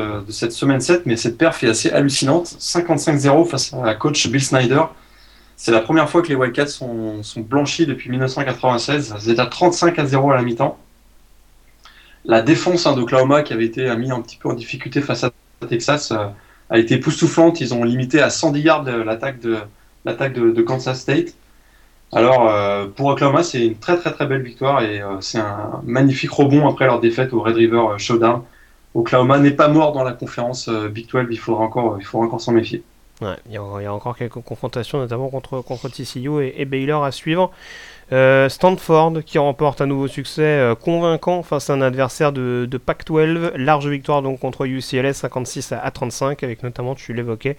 [0.53, 2.47] semaine 7, mais cette perf est assez hallucinante.
[2.47, 4.83] 55-0 face à coach Bill Snyder.
[5.57, 9.15] C'est la première fois que les Wildcats sont, blanchis depuis 1996.
[9.25, 10.79] Ils étaient à 35 à 0 à la mi-temps.
[12.25, 15.31] La défense hein, d'Oklahoma, qui avait été mis un petit peu en difficulté face à
[15.69, 16.13] Texas,
[16.71, 17.61] a été époustouflante.
[17.61, 21.35] Ils ont limité à 110 yards l'attaque de Kansas State.
[22.15, 25.81] Alors, euh, pour Oklahoma, c'est une très très très belle victoire et euh, c'est un
[25.85, 28.43] magnifique rebond après leur défaite au Red River euh, Showdown.
[28.95, 32.53] Oklahoma n'est pas mort dans la conférence Big 12, il faudra encore, il encore s'en
[32.53, 32.83] méfier.
[33.23, 37.53] Il, y a, encore quelques confrontations, notamment contre, contre TCU et, Baylor à suivre.
[38.11, 43.53] Stanford qui remporte un nouveau succès convaincant face à un adversaire de, de Pac-12.
[43.57, 47.57] Large victoire donc contre UCLA 56 à, 35, avec notamment, tu l'évoquais,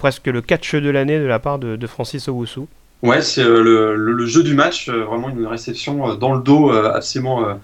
[0.00, 2.66] presque le catch de l'année de la part de, de Francis Owusu.
[3.02, 6.42] Ouais, c'est euh, le, le, jeu du match, euh, vraiment une réception euh, dans le
[6.42, 7.58] dos absolument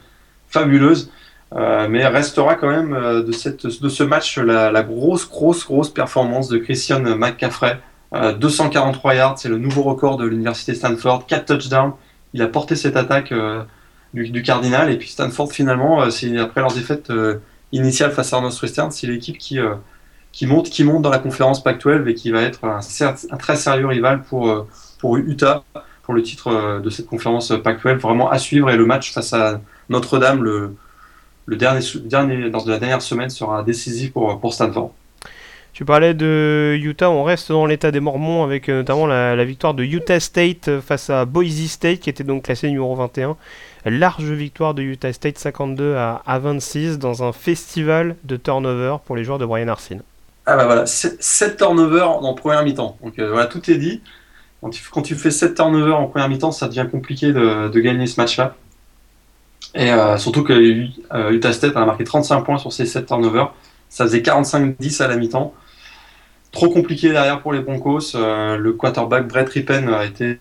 [0.49, 1.11] fabuleuse.
[1.53, 6.49] mais restera quand même de, cette, de ce match la, la grosse, grosse, grosse performance
[6.49, 7.79] de Christian McCaffrey.
[8.13, 11.27] 243 yards, c'est le nouveau record de l'université Stanford.
[11.27, 11.93] 4 touchdowns.
[12.33, 13.35] Il a porté cette attaque
[14.15, 14.91] du, du, Cardinal.
[14.91, 17.13] Et puis Stanford, finalement, c'est après leur défaite
[17.73, 19.59] initiale face à Northwestern, c'est l'équipe qui,
[20.33, 22.81] qui, monte, qui monte dans la conférence Pac-12 et qui va être un,
[23.31, 24.67] un très sérieux rival pour
[25.07, 25.63] pour Utah
[26.03, 27.99] pour le titre euh, de cette conférence Pac-12.
[27.99, 30.75] Vraiment à suivre et le match face à Notre-Dame, le,
[31.47, 34.93] le dernier, dernier, dans la dernière semaine, sera décisif pour, pour Stanford.
[35.73, 39.75] Tu parlais de Utah, on reste dans l'état des Mormons avec euh, notamment la, victoire
[39.75, 43.37] de Utah State face à Boise State qui était donc classé numéro 21.
[43.85, 49.15] Large victoire de Utah State 52 à, à 26 dans un festival de turnover pour
[49.15, 50.03] les joueurs de Brian Arsene.
[50.47, 52.97] Ah bah voilà, 7 turnovers en première mi-temps.
[53.03, 54.01] Donc euh, voilà, tout est dit.
[54.93, 58.55] Quand tu, fais 7 turnovers en première mi-temps, ça devient compliqué de, gagner ce match-là.
[59.75, 63.53] Et euh, surtout que euh, Utah State a marqué 35 points sur ces 7 turnovers.
[63.89, 65.53] Ça faisait 45-10 à la mi-temps.
[66.53, 68.15] Trop compliqué derrière pour les Broncos.
[68.15, 70.41] Euh, le quarterback Brett Rippen a été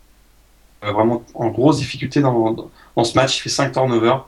[0.82, 2.70] vraiment en grosse difficulté dans,
[3.04, 3.38] ce match.
[3.38, 4.26] Il fait 5 turnovers.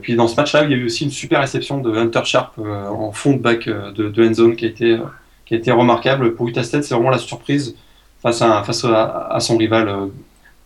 [0.00, 2.58] puis dans ce match-là, il y a eu aussi une super réception de Hunter Sharp
[2.58, 4.98] en fond de back de, de end zone qui a été,
[5.44, 6.34] qui a été remarquable.
[6.34, 7.76] Pour Utah State, c'est vraiment la surprise
[8.22, 10.06] face à, face à, son rival euh,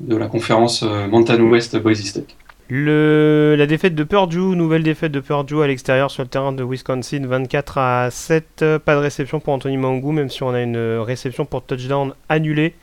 [0.00, 2.36] de la conférence euh, Mountain West Boise State.
[2.68, 6.64] Le, la défaite de Purdue, nouvelle défaite de Purdue à l'extérieur sur le terrain de
[6.64, 8.64] Wisconsin, 24 à 7.
[8.84, 12.74] Pas de réception pour Anthony Mangou, même si on a une réception pour touchdown annulée.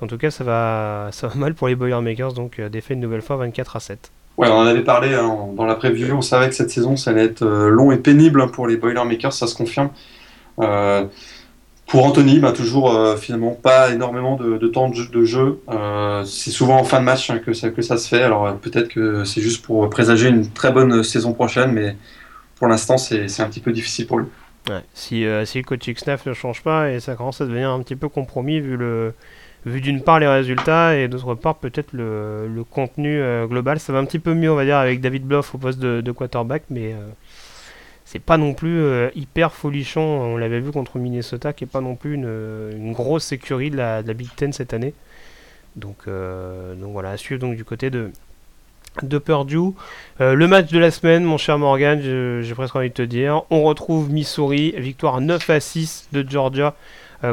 [0.00, 3.02] En tout cas, ça va, ça va mal pour les Boilermakers, donc euh, défaite une
[3.02, 4.10] nouvelle fois 24 à 7.
[4.38, 7.10] Ouais, on en avait parlé hein, dans la preview, on savait que cette saison, ça
[7.10, 9.90] allait être long et pénible hein, pour les Boilermakers, ça se confirme.
[11.86, 15.60] Pour Anthony, bah, toujours euh, finalement pas énormément de, temps de jeu.
[15.68, 18.22] Euh, c'est souvent en fin de match hein, que, ça, que ça se fait.
[18.22, 21.96] Alors euh, peut-être que c'est juste pour présager une très bonne saison prochaine, mais
[22.56, 24.26] pour l'instant c'est un petit peu difficile pour lui.
[24.94, 27.96] si, si le coaching staff ne change pas et ça commence à devenir un petit
[27.96, 29.14] peu compromis vu le
[29.64, 33.98] vu d'une part les résultats et d'autre part peut-être le, le, contenu global, ça va
[33.98, 36.64] un petit peu mieux on va dire avec David Bluff au poste de, de quarterback,
[36.70, 36.94] mais
[38.06, 40.00] c'est pas non plus euh, hyper folichon.
[40.00, 44.02] On l'avait vu contre Minnesota, qui est pas non plus une, grosse sécurité de la,
[44.02, 44.94] Big Ten cette année.
[45.74, 48.10] Donc, euh, donc voilà, à suivre donc du côté de,
[49.18, 49.74] Purdue.
[50.20, 53.42] Euh, le match de la semaine, mon cher Morgan, j'ai presque envie de te dire.
[53.50, 56.74] On retrouve Missouri, victoire 9 à 6 de Georgia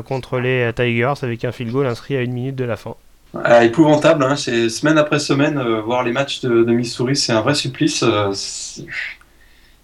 [0.05, 2.95] contre les Tigers avec un field goal inscrit à une minute de la fin.
[3.61, 8.03] épouvantable, hein, semaine après semaine, voir les matchs de Missouri, c'est un vrai supplice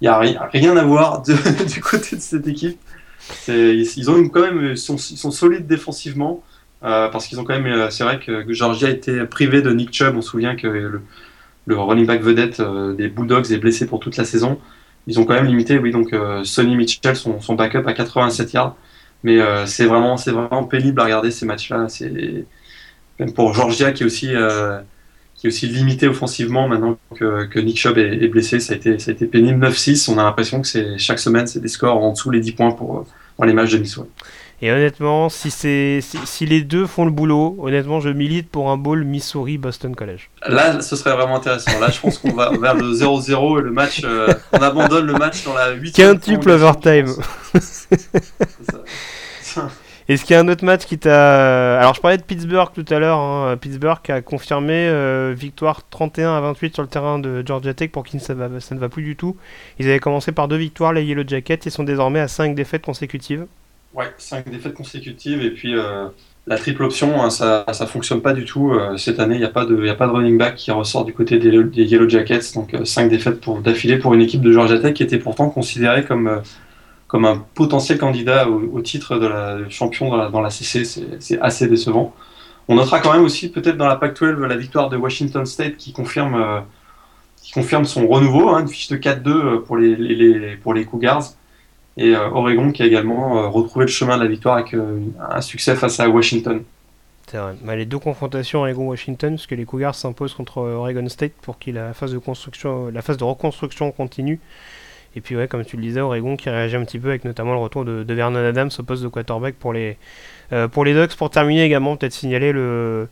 [0.02, 1.22] il n'y a rien, à voir
[1.68, 2.80] du côté de cette équipe.
[3.48, 6.44] Ils ont quand même, sont, solides défensivement
[6.84, 9.72] euh, parce qu'ils ont quand même, euh, c'est vrai que Georgia a été privé de
[9.72, 10.16] Nick Chubb.
[10.16, 11.02] On se souvient que le,
[11.78, 14.60] running back vedette euh, des Bulldogs est blessé pour toute la saison.
[15.08, 18.76] Ils ont quand même limité, oui, donc Sonny Mitchell, son, backup à 87 yards.
[19.24, 21.88] Mais euh, c'est vraiment, vraiment pénible à regarder ces matchs-là.
[23.20, 24.80] Même pour Georgia qui est aussi, euh,
[25.40, 28.60] qui est aussi limité offensivement maintenant que, que Nick Chubb est, blessé.
[28.60, 29.66] Ça a été, ça a été pénible.
[29.66, 30.12] 9-6.
[30.12, 32.72] On a l'impression que c'est chaque semaine c'est des scores en dessous les 10 points
[32.72, 33.06] pour
[33.46, 34.10] les matchs de Missouri.
[34.62, 38.76] Et honnêtement, si, c'est, si, les deux font le boulot, honnêtement, je milite pour un
[38.76, 40.30] bowl Missouri-Boston College.
[40.46, 41.80] Là, ce serait vraiment intéressant.
[41.80, 45.14] Là, je pense qu'on va vers le 0-0 et le match, euh, on abandonne le
[45.14, 47.08] match dans la 8 Quintuple overtime.
[50.10, 51.80] Est-ce qu'il y a un autre match qui t'a.
[51.80, 53.20] Alors, je parlais de Pittsburgh tout à l'heure.
[53.20, 53.56] Hein.
[53.58, 58.04] Pittsburgh a confirmé euh, victoire 31 à 28 sur le terrain de Georgia Tech pour
[58.04, 59.38] qui ça, ça ne va plus du tout.
[59.78, 61.60] Ils avaient commencé par deux victoires, les Yellow Jackets.
[61.66, 63.46] Ils sont désormais à 5 défaites consécutives.
[63.94, 66.08] Ouais, 5 défaites consécutives et puis euh,
[66.48, 68.72] la triple option, hein, ça ça fonctionne pas du tout.
[68.72, 71.06] Euh, cette année, il n'y a, pas de, a pas de running back qui ressort
[71.06, 72.54] du côté des, Yellow Jackets.
[72.56, 76.04] Donc 5 euh, défaites d'affilée pour une équipe de Georgia Tech qui était pourtant considérée
[76.04, 76.42] comme,
[77.10, 80.86] comme un potentiel candidat au, titre de champion dans la, CC.
[81.20, 82.14] C'est assez décevant.
[82.70, 85.92] On notera quand même aussi peut-être dans la PAC-12 la victoire de Washington State qui
[85.92, 86.64] confirme,
[87.42, 91.34] qui confirme son renouveau, hein, une fiche de 4-2 pour les, les, pour les Cougars
[92.00, 95.00] et euh, Oregon qui a également euh, retrouvé le chemin de la victoire avec euh,
[95.20, 96.64] un succès face à Washington.
[97.28, 97.38] C'est.
[97.62, 101.76] Bah, les deux confrontations Oregon-Washington, parce que les Cougars s'imposent contre Oregon State pour qu'il
[101.76, 104.40] la phase de construction, la phase de reconstruction continue.
[105.16, 107.54] Et puis ouais, comme tu le disais, Oregon qui réagit un petit peu avec notamment
[107.54, 109.98] le retour de, Vernon Adams au poste de quarterback pour les
[110.72, 111.16] pour les Ducks.
[111.16, 113.08] Pour terminer également, peut-être signaler le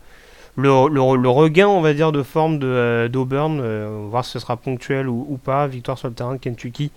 [0.56, 2.58] le, regain, on va dire, de forme
[3.08, 3.60] d'Auburn,
[4.08, 5.66] voir si ce sera ponctuel ou, pas.
[5.66, 6.90] Victoire sur le terrain de Kentucky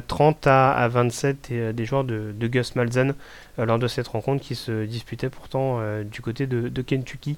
[0.00, 3.14] 30 à, 27 et, des joueurs de, Gus Malzahn
[3.58, 7.36] euh, lors de cette rencontre qui se disputait pourtant euh, du côté de, Kentucky.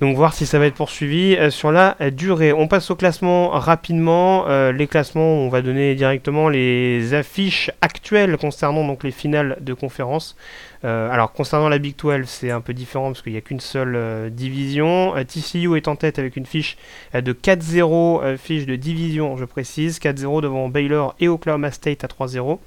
[0.00, 2.52] Donc voir si ça va être poursuivi euh, sur la durée.
[2.52, 4.46] On passe au classement rapidement.
[4.70, 10.36] les classements, on va donner directement les affiches actuelles concernant donc les finales de conférence.
[10.84, 13.60] Euh, alors concernant la Big 12, c'est un peu différent parce qu'il n'y a qu'une
[13.60, 15.16] seule euh, division.
[15.16, 16.76] Euh, TCU est en tête avec une fiche
[17.14, 22.58] de 4-0, fiche de division je précise, 4-0 devant Baylor et Oklahoma State à 3-0.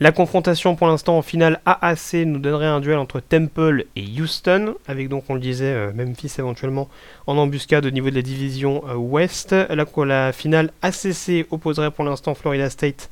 [0.00, 4.74] La confrontation pour l'instant en finale AAC nous donnerait un duel entre Temple et Houston,
[4.88, 6.88] avec donc on le disait Memphis éventuellement
[7.26, 9.52] en embuscade au niveau de la division Ouest.
[9.52, 13.08] La, la finale ACC opposerait pour l'instant Florida State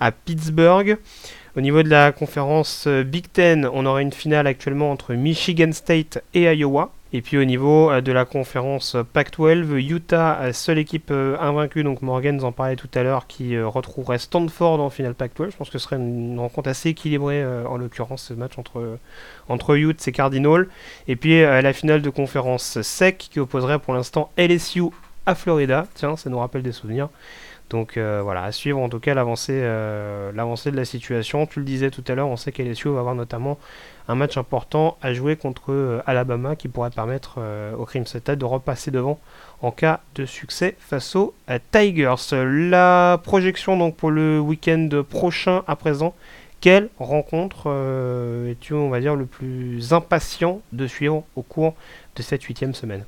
[0.00, 0.98] à Pittsburgh.
[1.56, 5.70] Au niveau de la conférence euh, Big Ten, on aurait une finale actuellement entre Michigan
[5.70, 6.92] State et Iowa.
[7.16, 12.02] Et puis au niveau euh, de la conférence Pac-12, Utah, seule équipe euh, invaincue, donc
[12.02, 15.52] Morgan nous en parlait tout à l'heure, qui retrouverait Stanford en finale Pac-12.
[15.52, 18.98] Je pense que ce serait une rencontre assez équilibrée, en l'occurrence, ce match entre,
[19.48, 20.66] entre Utes et Cardinal.
[21.06, 24.82] Et puis la finale de conférence SEC, qui opposerait pour l'instant LSU
[25.24, 25.86] à Florida.
[25.94, 27.08] Tiens, ça nous rappelle des souvenirs.
[27.74, 31.44] Donc euh, voilà, à suivre en tout cas euh, l'avancée de la situation.
[31.44, 33.58] Tu le disais tout à l'heure, on sait qu'LSU va avoir notamment
[34.06, 37.40] un match important à jouer contre euh, Alabama qui pourrait permettre
[37.76, 39.18] au Crimson Tide de repasser devant
[39.60, 41.34] en cas de succès face aux
[41.72, 42.14] Tigers.
[42.30, 46.14] La projection donc pour le week-end prochain à présent,
[46.60, 47.66] quelle rencontre
[48.48, 51.74] es-tu on va dire le plus impatient de suivre au cours
[52.14, 53.04] de cette huitième semaine?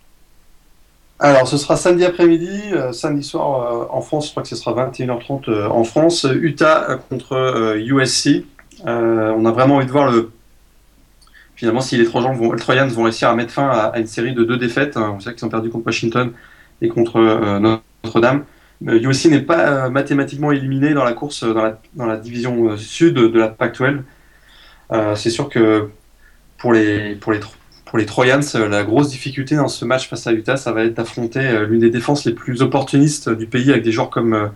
[1.18, 4.56] Alors, ce sera samedi après-midi, euh, samedi soir euh, en France, je crois que ce
[4.56, 8.44] sera 21h30 euh, en France, Utah contre USC.
[8.84, 10.30] on a vraiment envie de voir le.
[11.54, 14.34] Finalement, si les Trojans vont, les Trojans vont réussir à mettre fin à, une série
[14.34, 16.32] de deux défaites, hein, on sait qu'ils ont perdu contre Washington
[16.82, 17.18] et contre
[17.60, 18.44] Notre-Dame.
[18.82, 24.02] USC n'est pas mathématiquement éliminé dans la course dans la, division sud de la Pac-12.
[25.14, 25.88] C'est sûr que
[26.58, 27.40] pour les, pour les
[27.86, 30.84] pour les Trojans, euh, la grosse difficulté dans ce match face à Utah, ça va
[30.84, 34.34] être d'affronter euh, l'une des défenses les plus opportunistes du pays avec des joueurs comme
[34.34, 34.48] euh,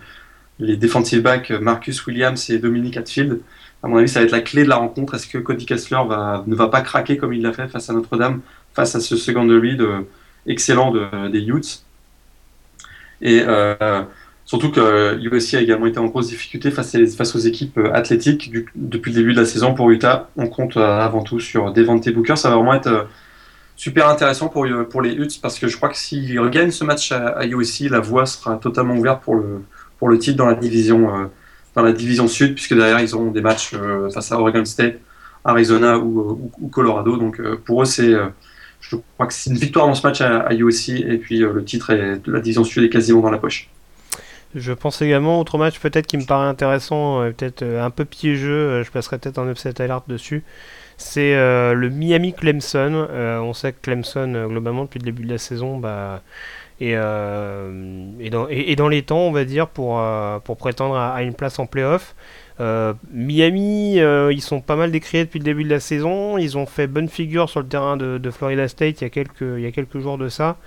[0.59, 3.41] les defensive backs Marcus Williams et Dominic Hatfield.
[3.83, 5.14] À mon avis, ça va être la clé de la rencontre.
[5.14, 6.01] Est-ce que Cody Kessler
[6.47, 8.43] ne va pas craquer comme il l'a fait face à Notre-Dame,
[8.74, 9.83] face à ce second de lead
[10.47, 10.93] excellent
[11.31, 11.83] des Utes?
[13.22, 13.43] Et
[14.51, 19.21] surtout que USC a également été en grosse difficulté face, aux équipes athlétiques depuis le
[19.21, 20.29] début de la saison pour Utah.
[20.37, 22.35] On compte avant tout sur Devante Booker.
[22.35, 23.07] Ça va vraiment être
[23.77, 27.13] super intéressant pour, euh, les Utes parce que je crois que s'ils regagnent ce match
[27.13, 31.31] à, USC, la voie sera totalement ouverte pour le, titre dans la division,
[31.77, 34.97] euh, sud, puisque derrière ils auront des matchs euh, face à Oregon State,
[35.45, 37.17] Arizona ou, Colorado.
[37.17, 38.13] Donc pour eux, c'est,
[38.81, 41.95] je crois que c'est une victoire dans ce match à, USC et puis le titre
[41.95, 43.71] de la division sud est quasiment dans la poche.
[44.55, 48.91] Je pense également, autre match peut-être qui me paraît intéressant, peut-être un peu piégeux, je
[48.91, 50.43] passerai peut-être un upset alert dessus
[51.01, 53.07] c'est euh, le Miami Clemson.
[53.11, 56.23] Euh, on sait que Clemson, euh, globalement, depuis le début de la saison, bah,
[56.79, 60.03] est, dans, dans, les temps, on va dire, pour,
[60.45, 62.15] pour prétendre à, une place en playoff.
[63.13, 66.39] Miami, ils sont pas mal décriés depuis le début de la saison.
[66.39, 69.41] Ils ont fait bonne figure sur le terrain de, Florida State il y a quelques,
[69.41, 70.59] il y a quelques jours de ça.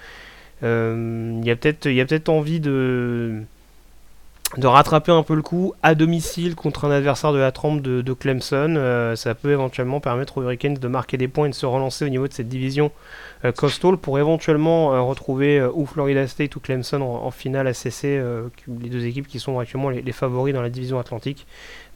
[0.62, 3.44] il y a peut-être peut envie de,
[4.58, 8.14] de rattraper un peu le coup à domicile contre un adversaire de la trempe de,
[8.14, 8.76] Clemson.
[8.78, 12.06] Euh, ça peut éventuellement permettre aux Hurricanes de marquer des points et de se relancer
[12.06, 12.91] au niveau de cette division
[13.45, 18.89] euh, coastal pour éventuellement euh, retrouver ou Florida State ou Clemson en, finale ACC, les
[18.89, 21.47] deux équipes qui sont actuellement les, favoris dans la division atlantique.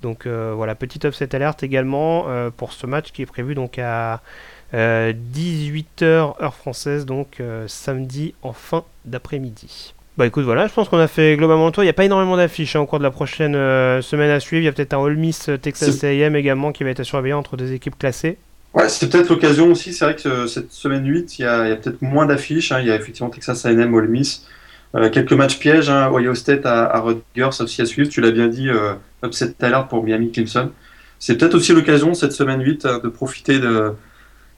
[0.01, 4.21] Donc voilà, petite upset alerte également pour ce match qui est prévu donc à
[4.73, 6.03] 18h
[6.41, 9.93] heure française, donc samedi en fin d'après-midi.
[10.17, 11.83] Bah écoute, voilà, je pense qu'on a fait globalement le tour.
[11.83, 14.39] Il n'y a pas énormément d'affiches hein, au cours de la prochaine euh, semaine à
[14.39, 14.63] suivre.
[14.63, 17.03] Il y a peut-être un All Miss euh, Texas AM également qui va être à
[17.03, 18.39] surveiller entre deux équipes classées.
[18.73, 19.93] Ouais, c'est peut-être l'occasion aussi.
[19.93, 22.71] C'est vrai que cette semaine 8, il y a, peut-être moins d'affiches.
[22.71, 22.79] Hein.
[22.79, 24.47] Il y a effectivement Texas AM, All Miss.
[24.95, 25.89] Euh, quelques matchs pièges.
[25.91, 26.09] Hein.
[26.11, 28.09] Ohio State à, à Rutgers aussi à suivre.
[28.09, 28.69] Tu l'as bien dit,
[29.23, 30.71] upset alert pour Miami Clemson.
[31.19, 33.93] C'est peut-être aussi l'occasion cette semaine 8 de profiter de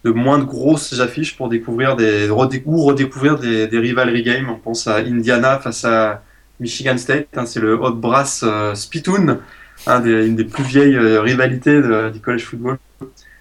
[0.04, 4.50] de moins de grosses affiches pour découvrir des ou redécouvrir des, rivalry games.
[4.50, 6.24] On pense à Indiana face à
[6.60, 9.40] Michigan State, hein, c'est le Hot Brass euh, Spittoon,
[9.88, 11.82] une des plus vieilles euh, rivalités
[12.12, 12.78] du college football.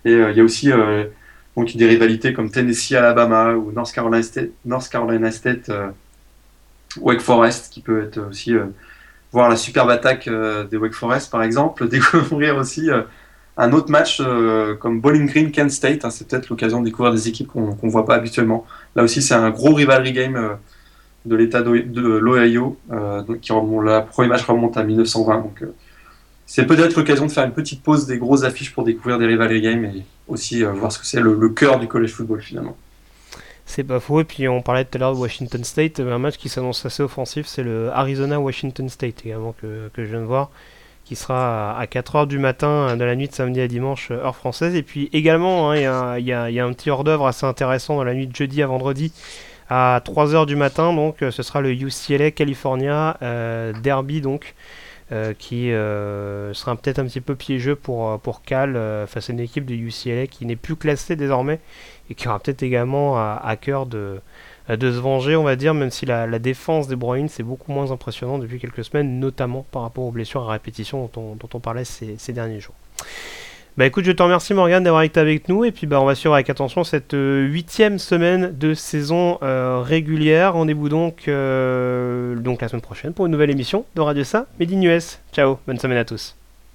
[0.04, 0.70] Et euh, il y a aussi
[1.56, 5.70] donc des rivalités comme Tennessee Alabama ou North Carolina State, North Carolina State
[7.00, 8.54] Wake Forest qui peut être aussi
[9.32, 10.28] voir la superbe attaque
[10.70, 12.88] des Wake Forest par exemple, découvrir aussi
[13.58, 17.12] un autre match euh, comme Bowling Green, Kent State, hein, c'est peut-être l'occasion de découvrir
[17.12, 18.64] des équipes qu'on ne voit pas habituellement.
[18.94, 20.54] Là aussi, c'est un gros rivalry game euh,
[21.26, 22.78] de l'État de l'Ohio.
[22.92, 25.40] Euh, qui remonte, le premier match remonte à 1920.
[25.40, 25.64] Donc,
[26.46, 29.60] c'est peut-être l'occasion de faire une petite pause des grosses affiches pour découvrir des rivalry
[29.60, 32.76] games et aussi voir ce que c'est le, cœur du college football finalement.
[33.66, 36.38] C'est pas faux, et puis on parlait tout à l'heure de Washington State, un match
[36.38, 40.50] qui s'annonce assez offensif, c'est le Arizona-Washington State également que, que je viens de voir
[41.08, 44.74] qui sera à 4h du matin de la nuit de samedi à dimanche, heure française.
[44.74, 48.36] Et puis également, il y, a un petit hors-d'œuvre assez intéressant dans la nuit de
[48.36, 49.10] jeudi à vendredi
[49.70, 50.92] à 3h du matin.
[50.92, 54.54] Donc ce sera le UCLA California euh, Derby donc.
[55.10, 59.64] Euh, qui euh, sera peut-être un petit peu piégeux pour, Cal face à une équipe
[59.64, 61.60] de UCLA qui n'est plus classée désormais
[62.10, 64.18] et qui aura peut-être également à cœur de, euh,
[64.76, 67.90] de se venger, on va dire, même si la, défense des Bruins c'est beaucoup moins
[67.90, 72.32] impressionnant depuis quelques semaines, notamment par rapport aux blessures à répétition dont on, parlait ces,
[72.32, 72.74] derniers jours.
[73.76, 76.16] Bah écoute, je te remercie Morgan d'avoir été avec nous et puis bah on va
[76.16, 80.54] suivre avec attention cette euh, huitième semaine de saison euh, régulière.
[80.54, 84.82] Rendez-vous donc, donc la semaine prochaine pour une nouvelle émission de Radio Ça, Made in
[84.82, 85.20] US.
[85.32, 86.34] Ciao, bonne semaine à tous.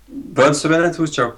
[0.10, 1.32] Bonne semaine à tous, ciao.